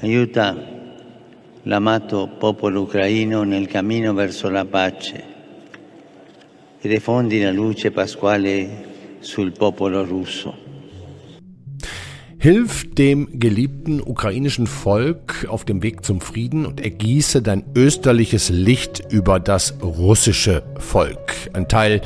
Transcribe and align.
Aiuta 0.00 0.56
l'amato 1.64 2.28
popolo 2.38 2.82
ucraino 2.82 3.42
nel 3.44 3.66
cammino 3.66 4.14
verso 4.14 4.48
la 4.48 4.64
pace 4.64 5.24
e 6.80 7.40
la 7.40 7.52
luce 7.52 7.90
pasquale 7.90 9.18
sul 9.20 9.52
popolo 9.52 10.04
russo. 10.04 10.56
Hilf 12.38 12.92
dem 12.94 13.28
geliebten 13.38 14.00
ukrainischen 14.00 14.66
Volk 14.66 15.46
auf 15.48 15.64
dem 15.64 15.82
Weg 15.82 16.04
zum 16.04 16.20
Frieden 16.20 16.66
und 16.66 16.80
ergieße 16.80 17.40
dein 17.40 17.64
österliches 17.76 18.48
Licht 18.48 19.00
über 19.10 19.38
das 19.38 19.74
russische 19.80 20.64
Volk. 20.78 21.50
Ein 21.52 21.68
Teil 21.68 22.00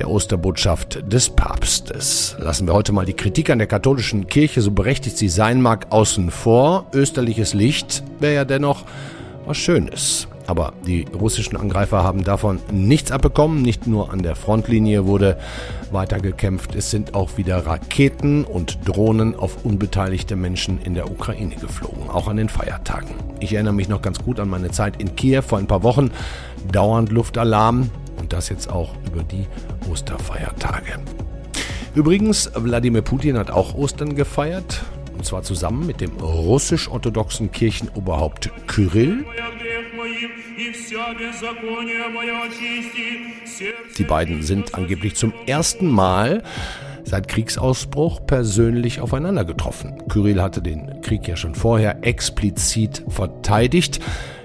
der 0.00 0.10
Osterbotschaft 0.10 1.12
des 1.12 1.28
Papstes. 1.28 2.34
Lassen 2.38 2.66
wir 2.66 2.72
heute 2.72 2.92
mal 2.92 3.04
die 3.04 3.12
Kritik 3.12 3.50
an 3.50 3.58
der 3.58 3.66
katholischen 3.66 4.26
Kirche, 4.26 4.62
so 4.62 4.70
berechtigt 4.70 5.18
sie 5.18 5.28
sein 5.28 5.60
mag, 5.60 5.88
außen 5.90 6.30
vor. 6.30 6.86
Österliches 6.94 7.52
Licht 7.52 8.02
wäre 8.18 8.34
ja 8.34 8.44
dennoch 8.46 8.84
was 9.44 9.58
Schönes. 9.58 10.26
Aber 10.46 10.72
die 10.86 11.06
russischen 11.14 11.56
Angreifer 11.56 12.02
haben 12.02 12.24
davon 12.24 12.58
nichts 12.72 13.12
abbekommen. 13.12 13.62
Nicht 13.62 13.86
nur 13.86 14.10
an 14.10 14.22
der 14.22 14.34
Frontlinie 14.34 15.06
wurde 15.06 15.38
weiter 15.92 16.18
gekämpft. 16.18 16.74
Es 16.74 16.90
sind 16.90 17.14
auch 17.14 17.36
wieder 17.36 17.66
Raketen 17.66 18.44
und 18.44 18.78
Drohnen 18.88 19.36
auf 19.36 19.64
unbeteiligte 19.64 20.34
Menschen 20.34 20.80
in 20.82 20.94
der 20.94 21.10
Ukraine 21.10 21.54
geflogen, 21.56 22.08
auch 22.10 22.26
an 22.26 22.38
den 22.38 22.48
Feiertagen. 22.48 23.10
Ich 23.38 23.52
erinnere 23.52 23.74
mich 23.74 23.88
noch 23.88 24.02
ganz 24.02 24.18
gut 24.18 24.40
an 24.40 24.48
meine 24.48 24.70
Zeit 24.70 25.00
in 25.00 25.14
Kiew 25.14 25.42
vor 25.42 25.58
ein 25.58 25.66
paar 25.66 25.82
Wochen. 25.82 26.10
Dauernd 26.72 27.12
Luftalarm 27.12 27.90
und 28.20 28.32
das 28.32 28.48
jetzt 28.48 28.70
auch 28.70 28.94
über 29.06 29.22
die 29.22 29.46
Osterfeiertage. 29.90 31.00
Übrigens, 31.94 32.50
Wladimir 32.54 33.02
Putin 33.02 33.36
hat 33.36 33.50
auch 33.50 33.74
Ostern 33.74 34.14
gefeiert. 34.14 34.82
Und 35.12 35.26
zwar 35.26 35.42
zusammen 35.42 35.86
mit 35.86 36.00
dem 36.00 36.12
russisch-orthodoxen 36.12 37.50
Kirchenoberhaupt 37.52 38.50
Kyrill. 38.66 39.24
Die 43.98 44.04
beiden 44.04 44.42
sind 44.42 44.74
angeblich 44.74 45.16
zum 45.16 45.34
ersten 45.46 45.90
Mal 45.90 46.42
seit 47.04 47.28
Kriegsausbruch 47.28 48.24
persönlich 48.26 49.00
aufeinander 49.00 49.44
getroffen. 49.44 50.02
Kyrill 50.08 50.40
hatte 50.40 50.62
den 50.62 51.02
Krieg 51.02 51.26
ja 51.26 51.36
schon 51.36 51.54
vorher 51.54 51.98
explizit 52.02 53.04
verteidigt. 53.08 54.00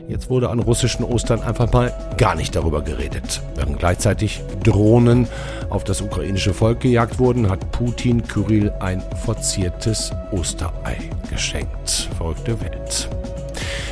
Jetzt 0.07 0.29
wurde 0.29 0.49
an 0.49 0.59
russischen 0.59 1.03
Ostern 1.03 1.41
einfach 1.41 1.71
mal 1.73 1.91
gar 2.17 2.35
nicht 2.35 2.55
darüber 2.55 2.81
geredet. 2.81 3.41
Während 3.55 3.79
gleichzeitig 3.79 4.41
Drohnen 4.63 5.27
auf 5.69 5.83
das 5.83 6.01
ukrainische 6.01 6.53
Volk 6.53 6.81
gejagt 6.81 7.17
wurden, 7.17 7.49
hat 7.49 7.71
Putin 7.71 8.21
Kyrill 8.21 8.71
ein 8.79 9.01
verziertes 9.25 10.11
Osterei 10.31 10.97
geschenkt. 11.29 12.09
Verrückte 12.17 12.59
Welt. 12.61 13.09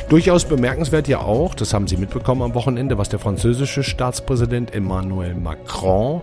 Durchaus 0.08 0.44
bemerkenswert 0.44 1.08
ja 1.08 1.20
auch, 1.20 1.54
das 1.54 1.74
haben 1.74 1.88
Sie 1.88 1.96
mitbekommen 1.96 2.42
am 2.42 2.54
Wochenende, 2.54 2.98
was 2.98 3.08
der 3.08 3.18
französische 3.18 3.82
Staatspräsident 3.82 4.72
Emmanuel 4.72 5.34
Macron 5.34 6.20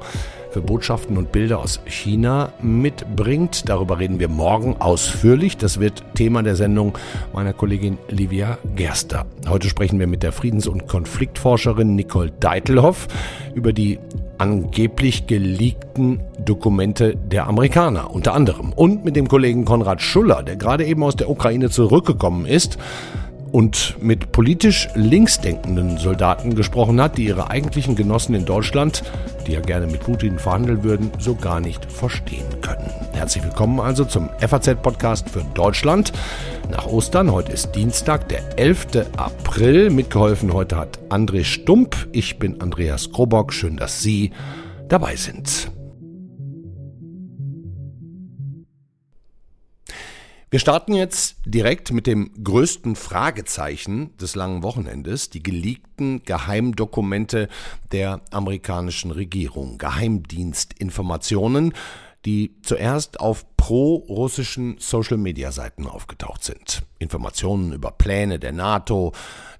für 0.52 0.62
Botschaften 0.62 1.18
und 1.18 1.32
Bilder 1.32 1.60
aus 1.60 1.80
China 1.86 2.52
mitbringt. 2.62 3.70
Darüber 3.70 4.00
reden 4.00 4.20
wir 4.20 4.28
morgen 4.28 4.76
ausführlich. 4.80 5.58
Das 5.58 5.80
wird 5.80 6.04
Thema 6.14 6.44
der 6.44 6.56
Sendung 6.56 6.98
meiner 7.34 7.54
Kollegin 7.54 7.98
Livia 8.10 8.58
Gerster. 8.76 9.26
Heute 9.48 9.70
sprechen 9.70 10.00
wir 10.00 10.08
mit 10.08 10.24
der 10.24 10.32
Friedens- 10.32 10.68
und 10.68 10.88
Konfliktforscherin 10.88 11.96
Nicole 11.96 12.32
Deitelhoff 12.40 13.08
über 13.56 13.74
die 13.74 14.00
angeblich 14.38 15.28
geleakten 15.28 16.20
Dokumente 16.40 17.16
der 17.16 17.48
Amerikaner 17.48 18.12
unter 18.12 18.34
anderem 18.34 18.74
und 18.74 19.06
mit 19.06 19.16
dem 19.16 19.28
Kollegen 19.28 19.66
Konrad 19.66 20.02
Schuller, 20.02 20.44
der 20.44 20.56
gerade 20.56 20.86
eben 20.86 21.04
aus 21.04 21.16
der 21.16 21.30
Ukraine 21.30 21.70
zurückgekommen 21.70 22.46
ist 22.46 22.78
und 23.52 23.98
mit 24.02 24.32
politisch 24.32 24.88
linksdenkenden 24.96 25.98
Soldaten 25.98 26.56
gesprochen 26.56 27.02
hat, 27.02 27.18
die 27.18 27.26
ihre 27.26 27.50
eigentlichen 27.50 27.96
Genossen 27.96 28.36
in 28.36 28.46
Deutschland, 28.46 29.04
die 29.46 29.54
ja 29.54 29.60
gerne 29.60 29.88
mit 29.88 30.02
Putin 30.02 30.40
verhandeln 30.40 30.84
würden, 30.84 31.12
so 31.20 31.36
gar 31.36 31.60
nicht 31.60 31.92
verstehen 31.92 32.62
können. 32.62 32.90
Herzlich 33.14 33.44
willkommen 33.44 33.80
also 33.80 34.06
zum 34.06 34.30
FAZ-Podcast 34.40 35.30
für 35.30 35.44
Deutschland. 35.54 36.14
Nach 36.70 36.86
Ostern, 36.86 37.32
heute 37.32 37.52
ist 37.52 37.76
Dienstag, 37.76 38.30
der 38.30 38.58
11. 38.58 38.88
April. 39.18 39.90
Mitgeholfen 39.90 40.54
heute 40.54 40.78
hat 40.78 41.00
André 41.10 41.44
Stump. 41.44 41.96
Ich 42.12 42.40
bin 42.40 42.62
Andreas 42.62 43.12
Krobock. 43.12 43.54
Schön, 43.54 43.78
dass 43.78 44.02
Sie 44.02 44.32
dabei 44.88 45.16
sind. 45.16 45.72
Wir 50.52 50.60
starten 50.60 50.92
jetzt 50.92 51.38
direkt 51.46 51.94
mit 51.94 52.06
dem 52.08 52.30
größten 52.44 52.98
Fragezeichen 52.98 54.18
des 54.18 54.36
langen 54.36 54.64
Wochenendes, 54.64 55.30
die 55.30 55.42
geleakten 55.42 56.24
Geheimdokumente 56.26 57.48
der 57.94 58.20
amerikanischen 58.32 59.12
Regierung, 59.12 59.78
Geheimdienstinformationen, 59.78 61.74
die 62.26 62.58
zuerst 62.64 63.22
auf 63.22 63.46
pro-russischen 63.56 64.76
Social-Media-Seiten 64.78 65.88
aufgetaucht 65.88 66.44
sind. 66.44 66.84
Informationen 67.00 67.72
über 67.72 67.92
Pläne 67.92 68.38
der 68.38 68.52
NATO, 68.52 69.14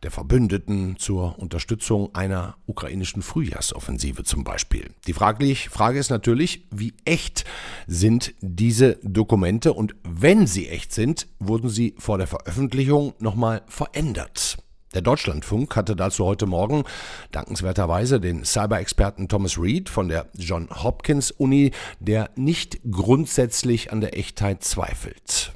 der 0.04 0.12
Verbündeten 0.12 0.98
zur 0.98 1.38
Unterstützung 1.40 2.14
einer 2.16 2.56
ukrainischen 2.66 3.22
Frühjahrsoffensive 3.22 4.24
zum 4.24 4.44
Beispiel. 4.44 4.90
Die 5.08 5.14
Frage 5.14 6.00
ist 6.00 6.10
natürlich, 6.10 6.68
wie 6.72 6.94
echt 7.06 7.46
sind 7.88 8.34
diese 8.42 8.98
Dokumente 9.04 9.74
und 9.74 9.96
wenn 10.04 10.48
sie 10.48 10.68
echt 10.70 10.94
sind, 10.94 11.28
wurden 11.40 11.70
sie 11.70 11.96
vor 11.98 12.18
der 12.18 12.28
Veröffentlichung 12.28 13.14
nochmal 13.20 13.62
verändert. 13.68 14.58
Der 14.94 15.02
Deutschlandfunk 15.02 15.74
hatte 15.78 15.96
dazu 15.96 16.26
heute 16.26 16.46
Morgen 16.46 16.84
dankenswerterweise 17.32 18.20
den 18.20 18.44
Cyber-Experten 18.44 19.30
Thomas 19.30 19.58
Reed 19.58 19.88
von 19.88 20.10
der 20.10 20.30
John 20.34 20.68
Hopkins 20.70 21.32
Uni, 21.32 21.72
der 22.02 22.30
nicht 22.36 22.82
grundsätzlich 22.90 23.94
an 23.94 24.02
der 24.02 24.18
Echtheit 24.18 24.66
zweifelt. 24.66 25.54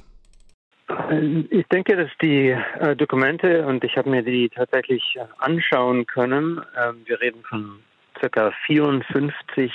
Ich 1.50 1.66
denke, 1.68 1.96
dass 1.96 2.10
die 2.20 2.48
äh, 2.48 2.96
Dokumente, 2.96 3.64
und 3.66 3.84
ich 3.84 3.96
habe 3.96 4.10
mir 4.10 4.22
die 4.22 4.48
tatsächlich 4.48 5.16
äh, 5.16 5.24
anschauen 5.38 6.06
können, 6.06 6.58
äh, 6.74 6.92
wir 7.04 7.20
reden 7.20 7.42
von 7.48 7.80
circa 8.18 8.52
54 8.66 9.72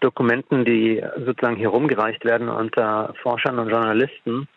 Dokumenten, 0.00 0.64
die 0.64 1.02
sozusagen 1.18 1.56
hier 1.56 1.68
rumgereicht 1.68 2.24
werden 2.24 2.48
unter 2.48 3.14
Forschern 3.22 3.58
und 3.58 3.68
Journalisten. 3.68 4.48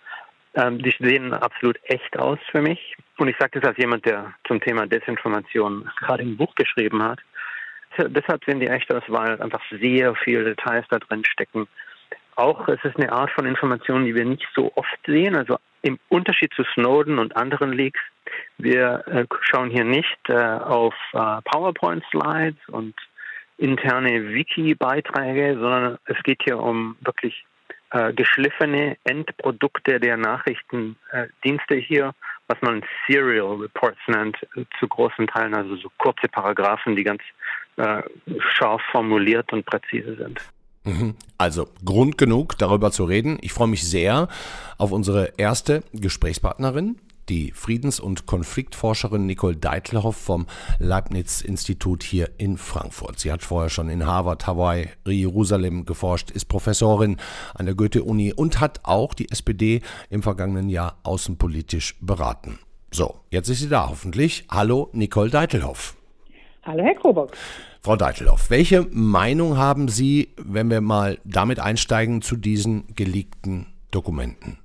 Ähm, 0.55 0.81
die 0.81 0.95
sehen 0.99 1.33
absolut 1.33 1.77
echt 1.83 2.17
aus 2.17 2.39
für 2.51 2.61
mich. 2.61 2.95
Und 3.17 3.27
ich 3.27 3.35
sage 3.37 3.59
das 3.59 3.69
als 3.69 3.77
jemand, 3.77 4.05
der 4.05 4.33
zum 4.47 4.61
Thema 4.61 4.87
Desinformation 4.87 5.89
gerade 5.99 6.23
ein 6.23 6.37
Buch 6.37 6.55
geschrieben 6.55 7.03
hat. 7.03 7.19
Deshalb 7.97 8.45
sehen 8.45 8.59
die 8.59 8.67
echt 8.67 8.93
aus, 8.93 9.03
weil 9.07 9.41
einfach 9.41 9.61
sehr 9.71 10.15
viele 10.15 10.45
Details 10.45 10.85
da 10.89 10.99
drin 10.99 11.25
stecken. 11.25 11.67
Auch 12.39 12.69
es 12.69 12.79
ist 12.85 12.95
eine 12.95 13.11
Art 13.11 13.31
von 13.31 13.45
Information, 13.45 14.05
die 14.05 14.15
wir 14.15 14.23
nicht 14.23 14.47
so 14.55 14.71
oft 14.75 14.97
sehen. 15.05 15.35
Also 15.35 15.57
im 15.81 15.99
Unterschied 16.07 16.53
zu 16.53 16.63
Snowden 16.73 17.19
und 17.19 17.35
anderen 17.35 17.73
Leaks, 17.73 17.99
wir 18.57 19.03
äh, 19.07 19.25
schauen 19.41 19.69
hier 19.69 19.83
nicht 19.83 20.17
äh, 20.29 20.35
auf 20.35 20.93
äh, 21.11 21.41
PowerPoint-Slides 21.43 22.69
und 22.69 22.95
interne 23.57 24.29
Wiki-Beiträge, 24.29 25.59
sondern 25.59 25.97
es 26.05 26.15
geht 26.23 26.41
hier 26.41 26.59
um 26.59 26.95
wirklich 27.01 27.43
äh, 27.91 28.13
geschliffene 28.13 28.95
Endprodukte 29.03 29.99
der 29.99 30.15
Nachrichtendienste 30.15 31.75
äh, 31.75 31.81
hier, 31.81 32.13
was 32.47 32.61
man 32.61 32.85
Serial 33.05 33.55
Reports 33.55 33.99
nennt, 34.07 34.37
äh, 34.55 34.63
zu 34.79 34.87
großen 34.87 35.27
Teilen, 35.27 35.55
also 35.55 35.75
so 35.75 35.89
kurze 35.97 36.29
Paragraphen, 36.29 36.95
die 36.95 37.03
ganz 37.03 37.21
scharf 38.39 38.81
formuliert 38.91 39.53
und 39.53 39.65
präzise 39.65 40.15
sind. 40.15 40.41
Also 41.37 41.67
Grund 41.83 42.17
genug, 42.17 42.57
darüber 42.57 42.91
zu 42.91 43.03
reden. 43.03 43.37
Ich 43.41 43.53
freue 43.53 43.67
mich 43.67 43.87
sehr 43.87 44.27
auf 44.77 44.91
unsere 44.91 45.33
erste 45.37 45.83
Gesprächspartnerin, 45.93 46.97
die 47.29 47.51
Friedens- 47.51 47.99
und 47.99 48.25
Konfliktforscherin 48.25 49.25
Nicole 49.25 49.55
Deitelhoff 49.55 50.15
vom 50.15 50.47
Leibniz-Institut 50.79 52.03
hier 52.03 52.31
in 52.37 52.57
Frankfurt. 52.57 53.19
Sie 53.19 53.31
hat 53.31 53.43
vorher 53.43 53.69
schon 53.69 53.89
in 53.89 54.05
Harvard, 54.05 54.47
Hawaii, 54.47 54.89
Jerusalem 55.05 55.85
geforscht, 55.85 56.31
ist 56.31 56.45
Professorin 56.45 57.17
an 57.53 57.65
der 57.65 57.75
Goethe-Uni 57.75 58.33
und 58.33 58.59
hat 58.59 58.79
auch 58.83 59.13
die 59.13 59.29
SPD 59.29 59.81
im 60.09 60.23
vergangenen 60.23 60.69
Jahr 60.69 60.97
außenpolitisch 61.03 61.97
beraten. 62.01 62.59
So, 62.91 63.19
jetzt 63.29 63.49
ist 63.49 63.59
sie 63.59 63.69
da 63.69 63.89
hoffentlich. 63.89 64.45
Hallo, 64.49 64.89
Nicole 64.93 65.29
Deitelhoff. 65.29 65.98
Hallo, 66.69 66.83
Herr 66.83 66.93
Krobock. 66.93 67.31
Frau 67.81 67.95
Deitelhoff, 67.95 68.51
welche 68.51 68.85
Meinung 68.91 69.57
haben 69.57 69.87
Sie, 69.87 70.35
wenn 70.37 70.69
wir 70.69 70.81
mal 70.81 71.17
damit 71.23 71.59
einsteigen, 71.59 72.21
zu 72.21 72.35
diesen 72.35 72.93
geleakten 72.95 73.65
Dokumenten? 73.89 74.59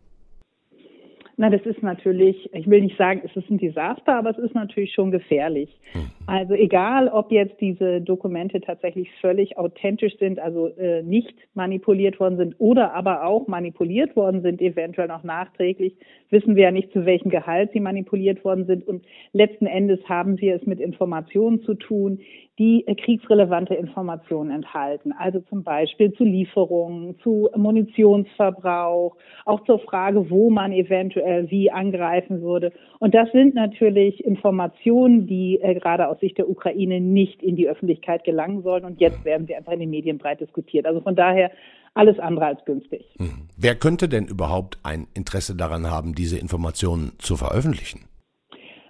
Na, 1.36 1.50
das 1.50 1.62
ist 1.62 1.82
natürlich, 1.82 2.48
ich 2.54 2.70
will 2.70 2.82
nicht 2.82 2.96
sagen, 2.96 3.22
es 3.24 3.34
ist 3.34 3.50
ein 3.50 3.58
Desaster, 3.58 4.16
aber 4.16 4.30
es 4.30 4.38
ist 4.38 4.54
natürlich 4.54 4.92
schon 4.92 5.10
gefährlich. 5.10 5.68
Mhm. 5.92 6.06
Also 6.26 6.54
egal, 6.54 7.08
ob 7.08 7.32
jetzt 7.32 7.60
diese 7.60 8.00
Dokumente 8.00 8.60
tatsächlich 8.60 9.10
völlig 9.20 9.58
authentisch 9.58 10.16
sind, 10.18 10.38
also 10.38 10.68
äh, 10.68 11.02
nicht 11.02 11.34
manipuliert 11.54 12.20
worden 12.20 12.36
sind 12.36 12.54
oder 12.58 12.94
aber 12.94 13.26
auch 13.26 13.48
manipuliert 13.48 14.14
worden 14.14 14.42
sind, 14.42 14.62
eventuell 14.62 15.08
noch 15.08 15.24
nachträglich, 15.24 15.96
wissen 16.30 16.54
wir 16.54 16.64
ja 16.64 16.70
nicht, 16.70 16.92
zu 16.92 17.04
welchem 17.04 17.30
Gehalt 17.30 17.72
sie 17.72 17.80
manipuliert 17.80 18.44
worden 18.44 18.66
sind. 18.66 18.86
Und 18.86 19.04
letzten 19.32 19.66
Endes 19.66 20.00
haben 20.08 20.40
wir 20.40 20.54
es 20.54 20.66
mit 20.66 20.78
Informationen 20.78 21.62
zu 21.62 21.74
tun, 21.74 22.20
die 22.58 22.86
äh, 22.86 22.94
kriegsrelevante 22.94 23.74
Informationen 23.74 24.52
enthalten. 24.52 25.12
Also 25.18 25.40
zum 25.40 25.64
Beispiel 25.64 26.12
zu 26.12 26.22
Lieferungen, 26.22 27.18
zu 27.20 27.50
Munitionsverbrauch, 27.56 29.16
auch 29.44 29.64
zur 29.64 29.80
Frage, 29.80 30.30
wo 30.30 30.50
man 30.50 30.72
eventuell 30.72 31.23
wie 31.48 31.70
angreifen 31.70 32.42
würde. 32.42 32.72
Und 32.98 33.14
das 33.14 33.30
sind 33.32 33.54
natürlich 33.54 34.24
Informationen, 34.24 35.26
die 35.26 35.60
äh, 35.60 35.74
gerade 35.74 36.08
aus 36.08 36.20
Sicht 36.20 36.38
der 36.38 36.48
Ukraine 36.48 37.00
nicht 37.00 37.42
in 37.42 37.56
die 37.56 37.68
Öffentlichkeit 37.68 38.24
gelangen 38.24 38.62
sollen. 38.62 38.84
Und 38.84 39.00
jetzt 39.00 39.24
werden 39.24 39.46
sie 39.46 39.54
einfach 39.54 39.72
in 39.72 39.80
den 39.80 39.90
Medien 39.90 40.18
breit 40.18 40.40
diskutiert. 40.40 40.86
Also 40.86 41.00
von 41.00 41.16
daher 41.16 41.50
alles 41.94 42.18
andere 42.18 42.46
als 42.46 42.64
günstig. 42.64 43.04
Hm. 43.18 43.48
Wer 43.56 43.74
könnte 43.76 44.08
denn 44.08 44.26
überhaupt 44.26 44.78
ein 44.82 45.06
Interesse 45.14 45.56
daran 45.56 45.90
haben, 45.90 46.14
diese 46.14 46.38
Informationen 46.38 47.12
zu 47.18 47.36
veröffentlichen? 47.36 48.00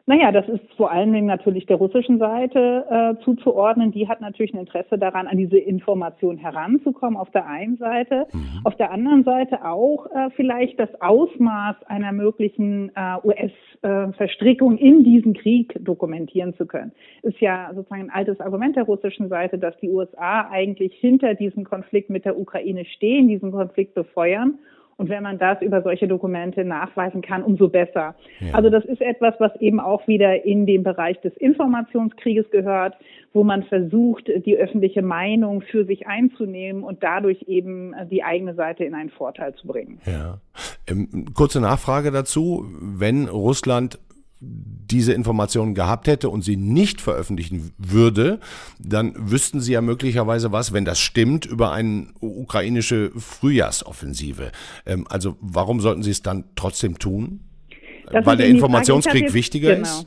Naja, 0.06 0.32
das 0.32 0.46
ist 0.48 0.60
vor 0.76 0.92
allen 0.92 1.14
Dingen 1.14 1.26
natürlich 1.26 1.64
der 1.64 1.78
russischen 1.78 2.18
Seite 2.18 2.84
äh, 2.90 3.24
zuzuordnen. 3.24 3.90
Die 3.90 4.06
hat 4.06 4.20
natürlich 4.20 4.52
ein 4.52 4.60
Interesse 4.60 4.98
daran, 4.98 5.26
an 5.26 5.38
diese 5.38 5.56
Information 5.56 6.36
heranzukommen, 6.36 7.16
auf 7.16 7.30
der 7.30 7.46
einen 7.46 7.78
Seite. 7.78 8.26
Mhm. 8.30 8.60
Auf 8.64 8.76
der 8.76 8.90
anderen 8.90 9.24
Seite 9.24 9.64
auch 9.64 10.04
äh, 10.10 10.28
vielleicht 10.36 10.78
das 10.78 10.90
Ausmaß 11.00 11.76
einer 11.86 12.12
möglichen 12.12 12.92
äh, 12.94 13.16
US-Verstrickung 13.24 14.76
in 14.76 15.04
diesen 15.04 15.32
Krieg 15.32 15.74
dokumentieren 15.80 16.52
zu 16.54 16.66
können. 16.66 16.92
Ist 17.22 17.40
ja 17.40 17.70
sozusagen 17.74 18.02
ein 18.02 18.10
altes 18.10 18.40
Argument 18.40 18.76
der 18.76 18.84
russischen 18.84 19.30
Seite, 19.30 19.56
dass 19.56 19.74
die 19.78 19.88
USA 19.88 20.50
eigentlich 20.50 20.92
hinter 20.96 21.32
diesem 21.34 21.64
Konflikt 21.64 22.10
mit 22.10 22.26
der 22.26 22.38
Ukraine 22.38 22.84
stehen, 22.84 23.26
diesen 23.26 23.52
Konflikt 23.52 23.94
befeuern 23.94 24.58
und 24.96 25.08
wenn 25.08 25.23
man 25.23 25.38
das 25.38 25.61
über 25.61 25.82
solche 25.82 26.08
Dokumente 26.08 26.64
nachweisen 26.64 27.23
kann, 27.23 27.43
umso 27.43 27.69
besser. 27.69 28.14
Ja. 28.41 28.55
Also 28.55 28.70
das 28.70 28.85
ist 28.85 29.00
etwas, 29.00 29.35
was 29.38 29.55
eben 29.61 29.81
auch 29.81 30.06
wieder 30.06 30.44
in 30.44 30.67
den 30.67 30.82
Bereich 30.82 31.20
des 31.20 31.37
Informationskrieges 31.37 32.50
gehört, 32.50 32.94
wo 33.32 33.43
man 33.44 33.64
versucht, 33.64 34.29
die 34.46 34.56
öffentliche 34.56 35.02
Meinung 35.02 35.62
für 35.62 35.85
sich 35.85 36.06
einzunehmen 36.06 36.85
und 36.85 37.02
dadurch 37.02 37.43
eben 37.49 37.94
die 38.11 38.23
eigene 38.23 38.55
Seite 38.55 38.85
in 38.85 38.94
einen 38.94 39.11
Vorteil 39.11 39.55
zu 39.55 39.67
bringen. 39.67 40.00
Ja. 40.06 40.38
Ähm, 40.88 41.26
kurze 41.35 41.61
Nachfrage 41.61 42.11
dazu. 42.11 42.64
Wenn 42.81 43.26
Russland 43.29 43.99
diese 44.46 45.12
Informationen 45.12 45.75
gehabt 45.75 46.06
hätte 46.06 46.29
und 46.29 46.43
sie 46.43 46.56
nicht 46.56 47.00
veröffentlichen 47.00 47.73
würde, 47.79 48.38
dann 48.79 49.14
wüssten 49.17 49.61
sie 49.61 49.73
ja 49.73 49.81
möglicherweise 49.81 50.52
was, 50.52 50.73
wenn 50.73 50.85
das 50.85 51.00
stimmt, 51.00 51.46
über 51.46 51.73
eine 51.73 52.08
ukrainische 52.20 53.11
Frühjahrsoffensive. 53.17 54.52
Ähm, 54.87 55.06
also 55.08 55.37
warum 55.41 55.81
sollten 55.81 56.02
sie 56.02 56.11
es 56.11 56.23
dann 56.23 56.44
trotzdem 56.55 56.99
tun? 56.99 57.41
Das 58.11 58.26
Weil 58.26 58.37
der 58.37 58.49
Informationskrieg 58.49 59.23
jetzt, 59.23 59.35
wichtiger 59.35 59.75
genau. 59.75 59.88
ist? 59.88 60.06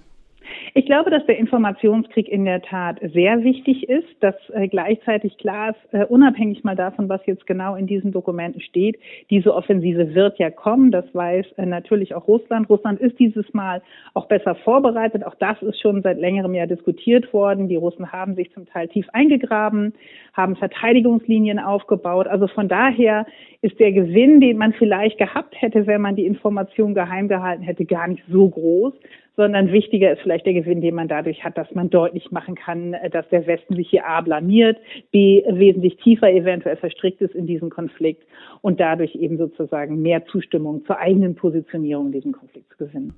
Ich 0.78 0.86
glaube, 0.86 1.10
dass 1.10 1.26
der 1.26 1.40
Informationskrieg 1.40 2.30
in 2.30 2.46
der 2.46 2.62
Tat 2.62 3.00
sehr 3.02 3.44
wichtig 3.44 3.90
ist, 3.90 4.06
dass 4.20 4.36
äh, 4.54 4.68
gleichzeitig 4.68 5.36
klar 5.40 5.72
ist, 5.72 5.92
äh, 5.92 6.06
unabhängig 6.06 6.64
mal 6.64 6.76
davon, 6.76 7.10
was 7.10 7.20
jetzt 7.26 7.48
genau 7.48 7.74
in 7.74 7.88
diesen 7.88 8.12
Dokumenten 8.12 8.62
steht, 8.62 9.00
diese 9.32 9.56
Offensive 9.56 10.14
wird 10.14 10.38
ja 10.38 10.52
kommen. 10.52 10.92
Das 10.92 11.06
weiß 11.14 11.48
äh, 11.58 11.66
natürlich 11.66 12.14
auch 12.14 12.28
Russland. 12.28 12.70
Russland 12.70 13.00
ist 13.00 13.18
dieses 13.18 13.52
Mal 13.56 13.82
auch 14.14 14.28
besser 14.28 14.54
vorbereitet. 14.54 15.26
Auch 15.26 15.34
das 15.34 15.60
ist 15.64 15.82
schon 15.82 16.04
seit 16.04 16.20
längerem 16.20 16.54
Jahr 16.54 16.68
diskutiert 16.68 17.34
worden. 17.34 17.70
Die 17.70 17.76
Russen 17.76 18.12
haben 18.12 18.36
sich 18.36 18.54
zum 18.54 18.68
Teil 18.68 18.88
tief 18.88 19.08
eingegraben, 19.14 19.96
haben 20.34 20.56
Verteidigungslinien 20.58 21.58
aufgebaut. 21.58 22.28
Also 22.28 22.46
von 22.46 22.68
daher 22.68 23.26
ist 23.64 23.80
der 23.80 23.94
Gewinn, 23.94 24.42
den 24.42 24.58
man 24.60 24.74
vielleicht 24.74 25.18
gehabt 25.18 25.60
hätte, 25.60 25.88
wenn 25.88 26.02
man 26.02 26.16
die 26.16 26.28
Information 26.28 26.94
geheim 26.94 27.28
gehalten 27.28 27.64
hätte, 27.64 27.84
gar 27.86 28.08
nicht 28.08 28.22
so 28.30 28.48
groß 28.48 28.94
sondern 29.38 29.72
wichtiger 29.72 30.12
ist 30.12 30.22
vielleicht 30.24 30.48
der 30.48 30.54
Gewinn, 30.54 30.82
den 30.82 30.96
man 30.96 31.08
dadurch 31.08 31.44
hat, 31.44 31.58
dass 31.58 31.74
man 31.74 31.90
deutlich 31.90 32.32
machen 32.32 32.56
kann, 32.56 32.94
äh, 32.94 33.10
dass 33.10 33.30
der 33.30 33.48
Westen 33.48 33.76
sich 33.76 33.90
hier 33.90 34.06
A 34.06 34.20
blamiert, 34.22 34.78
B 35.12 35.44
wesentlich 35.48 35.96
tiefer 35.98 36.30
eventuell 36.30 36.76
verstrickt 36.76 37.22
ist 37.22 37.36
in 37.36 37.48
diesen 37.48 37.70
Konflikt 37.70 38.24
und 38.62 38.80
dadurch 38.80 39.16
eben 39.16 39.38
sozusagen 39.38 40.02
mehr 40.02 40.26
Zustimmung 40.26 40.84
zur 40.86 40.98
eigenen 40.98 41.36
Positionierung 41.36 42.08
in 42.08 42.12
diesem 42.12 42.32
Konflikt 42.34 42.70
zu 42.72 42.78
gewinnen. 42.78 43.14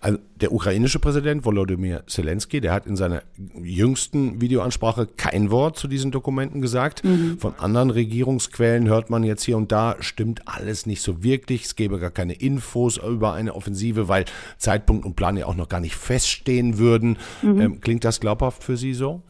Also 0.00 0.18
der 0.40 0.52
ukrainische 0.52 0.98
Präsident 0.98 1.44
Volodymyr 1.44 2.02
Zelensky, 2.06 2.60
der 2.60 2.72
hat 2.72 2.86
in 2.86 2.96
seiner 2.96 3.22
jüngsten 3.62 4.40
Videoansprache 4.40 5.06
kein 5.06 5.50
Wort 5.50 5.78
zu 5.78 5.88
diesen 5.88 6.10
Dokumenten 6.10 6.60
gesagt. 6.60 7.04
Mhm. 7.04 7.38
Von 7.38 7.54
anderen 7.58 7.90
Regierungsquellen 7.90 8.88
hört 8.88 9.10
man 9.10 9.22
jetzt 9.22 9.44
hier 9.44 9.56
und 9.56 9.70
da, 9.72 9.96
stimmt 10.00 10.42
alles 10.46 10.86
nicht 10.86 11.02
so 11.02 11.22
wirklich. 11.22 11.64
Es 11.64 11.76
gäbe 11.76 11.98
gar 11.98 12.10
keine 12.10 12.34
Infos 12.34 12.96
über 12.96 13.32
eine 13.32 13.54
Offensive, 13.54 14.08
weil 14.08 14.24
Zeitpunkt 14.58 15.04
und 15.06 15.16
Plan 15.16 15.36
ja 15.36 15.46
auch 15.46 15.56
noch 15.56 15.68
gar 15.68 15.80
nicht 15.80 15.94
feststehen 15.94 16.78
würden. 16.78 17.16
Mhm. 17.42 17.60
Ähm, 17.60 17.80
klingt 17.80 18.04
das 18.04 18.20
glaubhaft 18.20 18.64
für 18.64 18.76
Sie 18.76 18.94
so? 18.94 19.22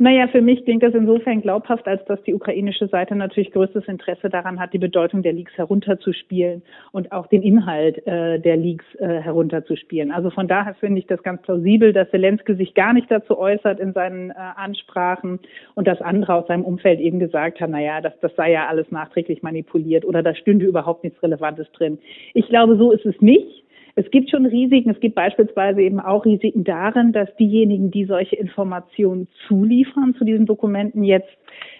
Naja, 0.00 0.28
für 0.28 0.42
mich 0.42 0.64
klingt 0.64 0.84
das 0.84 0.94
insofern 0.94 1.42
glaubhaft, 1.42 1.88
als 1.88 2.04
dass 2.04 2.22
die 2.22 2.32
ukrainische 2.32 2.86
Seite 2.86 3.16
natürlich 3.16 3.50
größtes 3.50 3.88
Interesse 3.88 4.30
daran 4.30 4.60
hat, 4.60 4.72
die 4.72 4.78
Bedeutung 4.78 5.22
der 5.22 5.32
Leaks 5.32 5.50
herunterzuspielen 5.56 6.62
und 6.92 7.10
auch 7.10 7.26
den 7.26 7.42
Inhalt 7.42 8.06
äh, 8.06 8.38
der 8.38 8.56
Leaks 8.56 8.84
äh, 9.00 9.20
herunterzuspielen. 9.20 10.12
Also 10.12 10.30
von 10.30 10.46
daher 10.46 10.74
finde 10.74 11.00
ich 11.00 11.08
das 11.08 11.20
ganz 11.24 11.42
plausibel, 11.42 11.92
dass 11.92 12.08
Zelensky 12.10 12.54
sich 12.54 12.74
gar 12.74 12.92
nicht 12.92 13.10
dazu 13.10 13.36
äußert 13.36 13.80
in 13.80 13.92
seinen 13.92 14.30
äh, 14.30 14.34
Ansprachen 14.36 15.40
und 15.74 15.88
dass 15.88 16.00
andere 16.00 16.34
aus 16.34 16.46
seinem 16.46 16.64
Umfeld 16.64 17.00
eben 17.00 17.18
gesagt 17.18 17.60
haben, 17.60 17.72
naja, 17.72 18.00
das, 18.00 18.12
das 18.20 18.32
sei 18.36 18.52
ja 18.52 18.68
alles 18.68 18.88
nachträglich 18.92 19.42
manipuliert 19.42 20.04
oder 20.04 20.22
da 20.22 20.32
stünde 20.36 20.66
überhaupt 20.66 21.02
nichts 21.02 21.20
Relevantes 21.24 21.66
drin. 21.72 21.98
Ich 22.34 22.46
glaube, 22.48 22.76
so 22.76 22.92
ist 22.92 23.04
es 23.04 23.20
nicht. 23.20 23.64
Es 23.98 24.08
gibt 24.12 24.30
schon 24.30 24.46
Risiken. 24.46 24.90
Es 24.90 25.00
gibt 25.00 25.16
beispielsweise 25.16 25.82
eben 25.82 25.98
auch 25.98 26.24
Risiken 26.24 26.62
darin, 26.62 27.10
dass 27.12 27.34
diejenigen, 27.34 27.90
die 27.90 28.04
solche 28.04 28.36
Informationen 28.36 29.26
zuliefern 29.48 30.14
zu 30.16 30.24
diesen 30.24 30.46
Dokumenten, 30.46 31.02
jetzt 31.02 31.28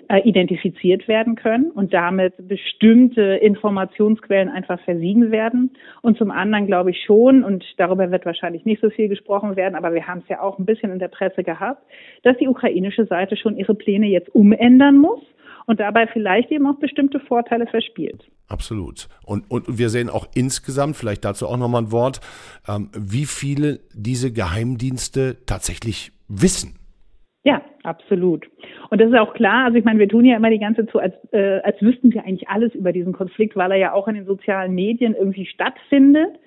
äh, 0.08 0.18
identifiziert 0.28 1.06
werden 1.06 1.36
können 1.36 1.70
und 1.70 1.94
damit 1.94 2.34
bestimmte 2.48 3.22
Informationsquellen 3.22 4.48
einfach 4.48 4.80
versiegen 4.80 5.30
werden. 5.30 5.70
Und 6.02 6.18
zum 6.18 6.32
anderen 6.32 6.66
glaube 6.66 6.90
ich 6.90 7.04
schon, 7.04 7.44
und 7.44 7.64
darüber 7.76 8.10
wird 8.10 8.26
wahrscheinlich 8.26 8.64
nicht 8.64 8.82
so 8.82 8.90
viel 8.90 9.08
gesprochen 9.08 9.54
werden, 9.54 9.76
aber 9.76 9.94
wir 9.94 10.08
haben 10.08 10.18
es 10.18 10.28
ja 10.28 10.42
auch 10.42 10.58
ein 10.58 10.66
bisschen 10.66 10.90
in 10.90 10.98
der 10.98 11.06
Presse 11.06 11.44
gehabt, 11.44 11.84
dass 12.24 12.36
die 12.38 12.48
ukrainische 12.48 13.06
Seite 13.06 13.36
schon 13.36 13.56
ihre 13.56 13.76
Pläne 13.76 14.08
jetzt 14.08 14.34
umändern 14.34 14.96
muss 14.96 15.20
und 15.68 15.78
dabei 15.80 16.06
vielleicht 16.06 16.50
eben 16.50 16.66
auch 16.66 16.78
bestimmte 16.80 17.20
Vorteile 17.20 17.66
verspielt. 17.66 18.24
Absolut. 18.48 19.08
Und, 19.24 19.50
und 19.50 19.78
wir 19.78 19.90
sehen 19.90 20.08
auch 20.08 20.26
insgesamt, 20.34 20.96
vielleicht 20.96 21.24
dazu 21.24 21.46
auch 21.46 21.58
nochmal 21.58 21.82
ein 21.82 21.92
Wort, 21.92 22.20
ähm, 22.66 22.90
wie 22.98 23.26
viele 23.26 23.80
diese 23.92 24.32
Geheimdienste 24.32 25.36
tatsächlich 25.44 26.10
wissen. 26.26 26.78
Ja, 27.44 27.60
absolut. 27.82 28.46
Und 28.90 29.00
das 29.00 29.10
ist 29.10 29.18
auch 29.18 29.34
klar. 29.34 29.66
Also 29.66 29.78
ich 29.78 29.84
meine, 29.84 29.98
wir 29.98 30.08
tun 30.08 30.24
ja 30.24 30.36
immer 30.36 30.50
die 30.50 30.58
ganze 30.58 30.86
Zeit 30.86 30.92
so, 30.92 30.98
als, 30.98 31.14
äh, 31.32 31.60
als 31.62 31.80
wüssten 31.82 32.12
wir 32.12 32.24
eigentlich 32.24 32.48
alles 32.48 32.74
über 32.74 32.92
diesen 32.92 33.12
Konflikt, 33.12 33.54
weil 33.54 33.70
er 33.72 33.78
ja 33.78 33.92
auch 33.92 34.08
in 34.08 34.14
den 34.14 34.26
sozialen 34.26 34.74
Medien 34.74 35.14
irgendwie 35.14 35.44
stattfindet. 35.44 36.38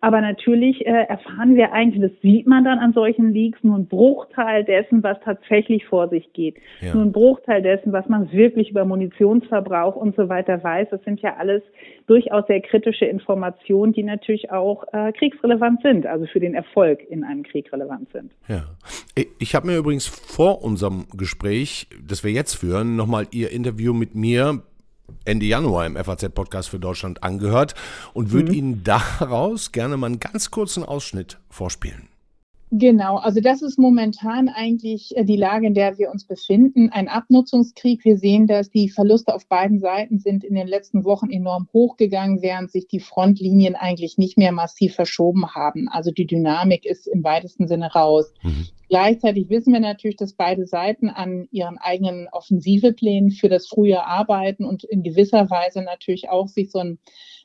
Aber 0.00 0.20
natürlich 0.20 0.86
äh, 0.86 1.06
erfahren 1.08 1.54
wir 1.54 1.72
eigentlich, 1.72 2.02
das 2.02 2.20
sieht 2.20 2.46
man 2.46 2.64
dann 2.64 2.78
an 2.78 2.92
solchen 2.92 3.32
Leaks, 3.32 3.58
nur 3.62 3.76
ein 3.76 3.86
Bruchteil 3.86 4.64
dessen, 4.64 5.02
was 5.02 5.18
tatsächlich 5.24 5.86
vor 5.86 6.08
sich 6.08 6.32
geht. 6.32 6.56
Ja. 6.80 6.94
Nur 6.94 7.04
ein 7.04 7.12
Bruchteil 7.12 7.62
dessen, 7.62 7.92
was 7.92 8.08
man 8.08 8.30
wirklich 8.32 8.70
über 8.70 8.84
Munitionsverbrauch 8.84 9.96
und 9.96 10.14
so 10.16 10.28
weiter 10.28 10.62
weiß. 10.62 10.88
Das 10.90 11.02
sind 11.04 11.20
ja 11.20 11.36
alles 11.36 11.62
durchaus 12.06 12.46
sehr 12.46 12.60
kritische 12.60 13.06
Informationen, 13.06 13.92
die 13.92 14.02
natürlich 14.02 14.50
auch 14.50 14.84
äh, 14.92 15.12
kriegsrelevant 15.12 15.82
sind, 15.82 16.06
also 16.06 16.26
für 16.26 16.40
den 16.40 16.54
Erfolg 16.54 17.00
in 17.08 17.24
einem 17.24 17.42
Krieg 17.42 17.72
relevant 17.72 18.10
sind. 18.12 18.32
Ja. 18.48 18.64
Ich 19.38 19.54
habe 19.54 19.66
mir 19.66 19.78
übrigens 19.78 20.06
vor 20.06 20.62
unserem 20.62 21.06
Gespräch, 21.16 21.88
das 22.06 22.22
wir 22.22 22.32
jetzt 22.32 22.54
führen, 22.54 22.96
nochmal 22.96 23.26
Ihr 23.32 23.50
Interview 23.50 23.92
mit 23.92 24.14
mir 24.14 24.62
Ende 25.24 25.46
Januar 25.46 25.86
im 25.86 25.96
FAZ-Podcast 25.96 26.68
für 26.68 26.78
Deutschland 26.78 27.22
angehört 27.22 27.74
und 28.12 28.32
würde 28.32 28.52
mhm. 28.52 28.58
Ihnen 28.58 28.84
daraus 28.84 29.72
gerne 29.72 29.96
mal 29.96 30.06
einen 30.06 30.20
ganz 30.20 30.50
kurzen 30.50 30.84
Ausschnitt 30.84 31.38
vorspielen. 31.50 32.08
Genau, 32.78 33.16
also 33.16 33.40
das 33.40 33.62
ist 33.62 33.78
momentan 33.78 34.50
eigentlich 34.50 35.16
äh, 35.16 35.24
die 35.24 35.36
Lage, 35.36 35.66
in 35.66 35.72
der 35.72 35.96
wir 35.96 36.10
uns 36.10 36.26
befinden. 36.26 36.90
Ein 36.90 37.08
Abnutzungskrieg. 37.08 38.04
Wir 38.04 38.18
sehen, 38.18 38.46
dass 38.46 38.70
die 38.70 38.90
Verluste 38.90 39.34
auf 39.34 39.46
beiden 39.48 39.78
Seiten 39.78 40.18
sind 40.18 40.44
in 40.44 40.54
den 40.54 40.66
letzten 40.66 41.04
Wochen 41.04 41.30
enorm 41.30 41.68
hochgegangen, 41.72 42.42
während 42.42 42.70
sich 42.70 42.86
die 42.86 43.00
Frontlinien 43.00 43.76
eigentlich 43.76 44.18
nicht 44.18 44.36
mehr 44.36 44.52
massiv 44.52 44.94
verschoben 44.94 45.54
haben. 45.54 45.88
Also 45.88 46.10
die 46.10 46.26
Dynamik 46.26 46.84
ist 46.84 47.06
im 47.06 47.24
weitesten 47.24 47.66
Sinne 47.66 47.92
raus. 47.92 48.30
Mhm. 48.42 48.66
Gleichzeitig 48.88 49.48
wissen 49.48 49.72
wir 49.72 49.80
natürlich, 49.80 50.16
dass 50.16 50.34
beide 50.34 50.66
Seiten 50.66 51.08
an 51.08 51.48
ihren 51.50 51.78
eigenen 51.78 52.28
Offensiveplänen 52.30 53.30
für 53.30 53.48
das 53.48 53.66
Frühjahr 53.68 54.06
arbeiten 54.06 54.64
und 54.64 54.84
in 54.84 55.02
gewisser 55.02 55.48
Weise 55.48 55.82
natürlich 55.82 56.28
auch 56.28 56.48
sich 56.48 56.70
so 56.70 56.80
ein 56.80 56.98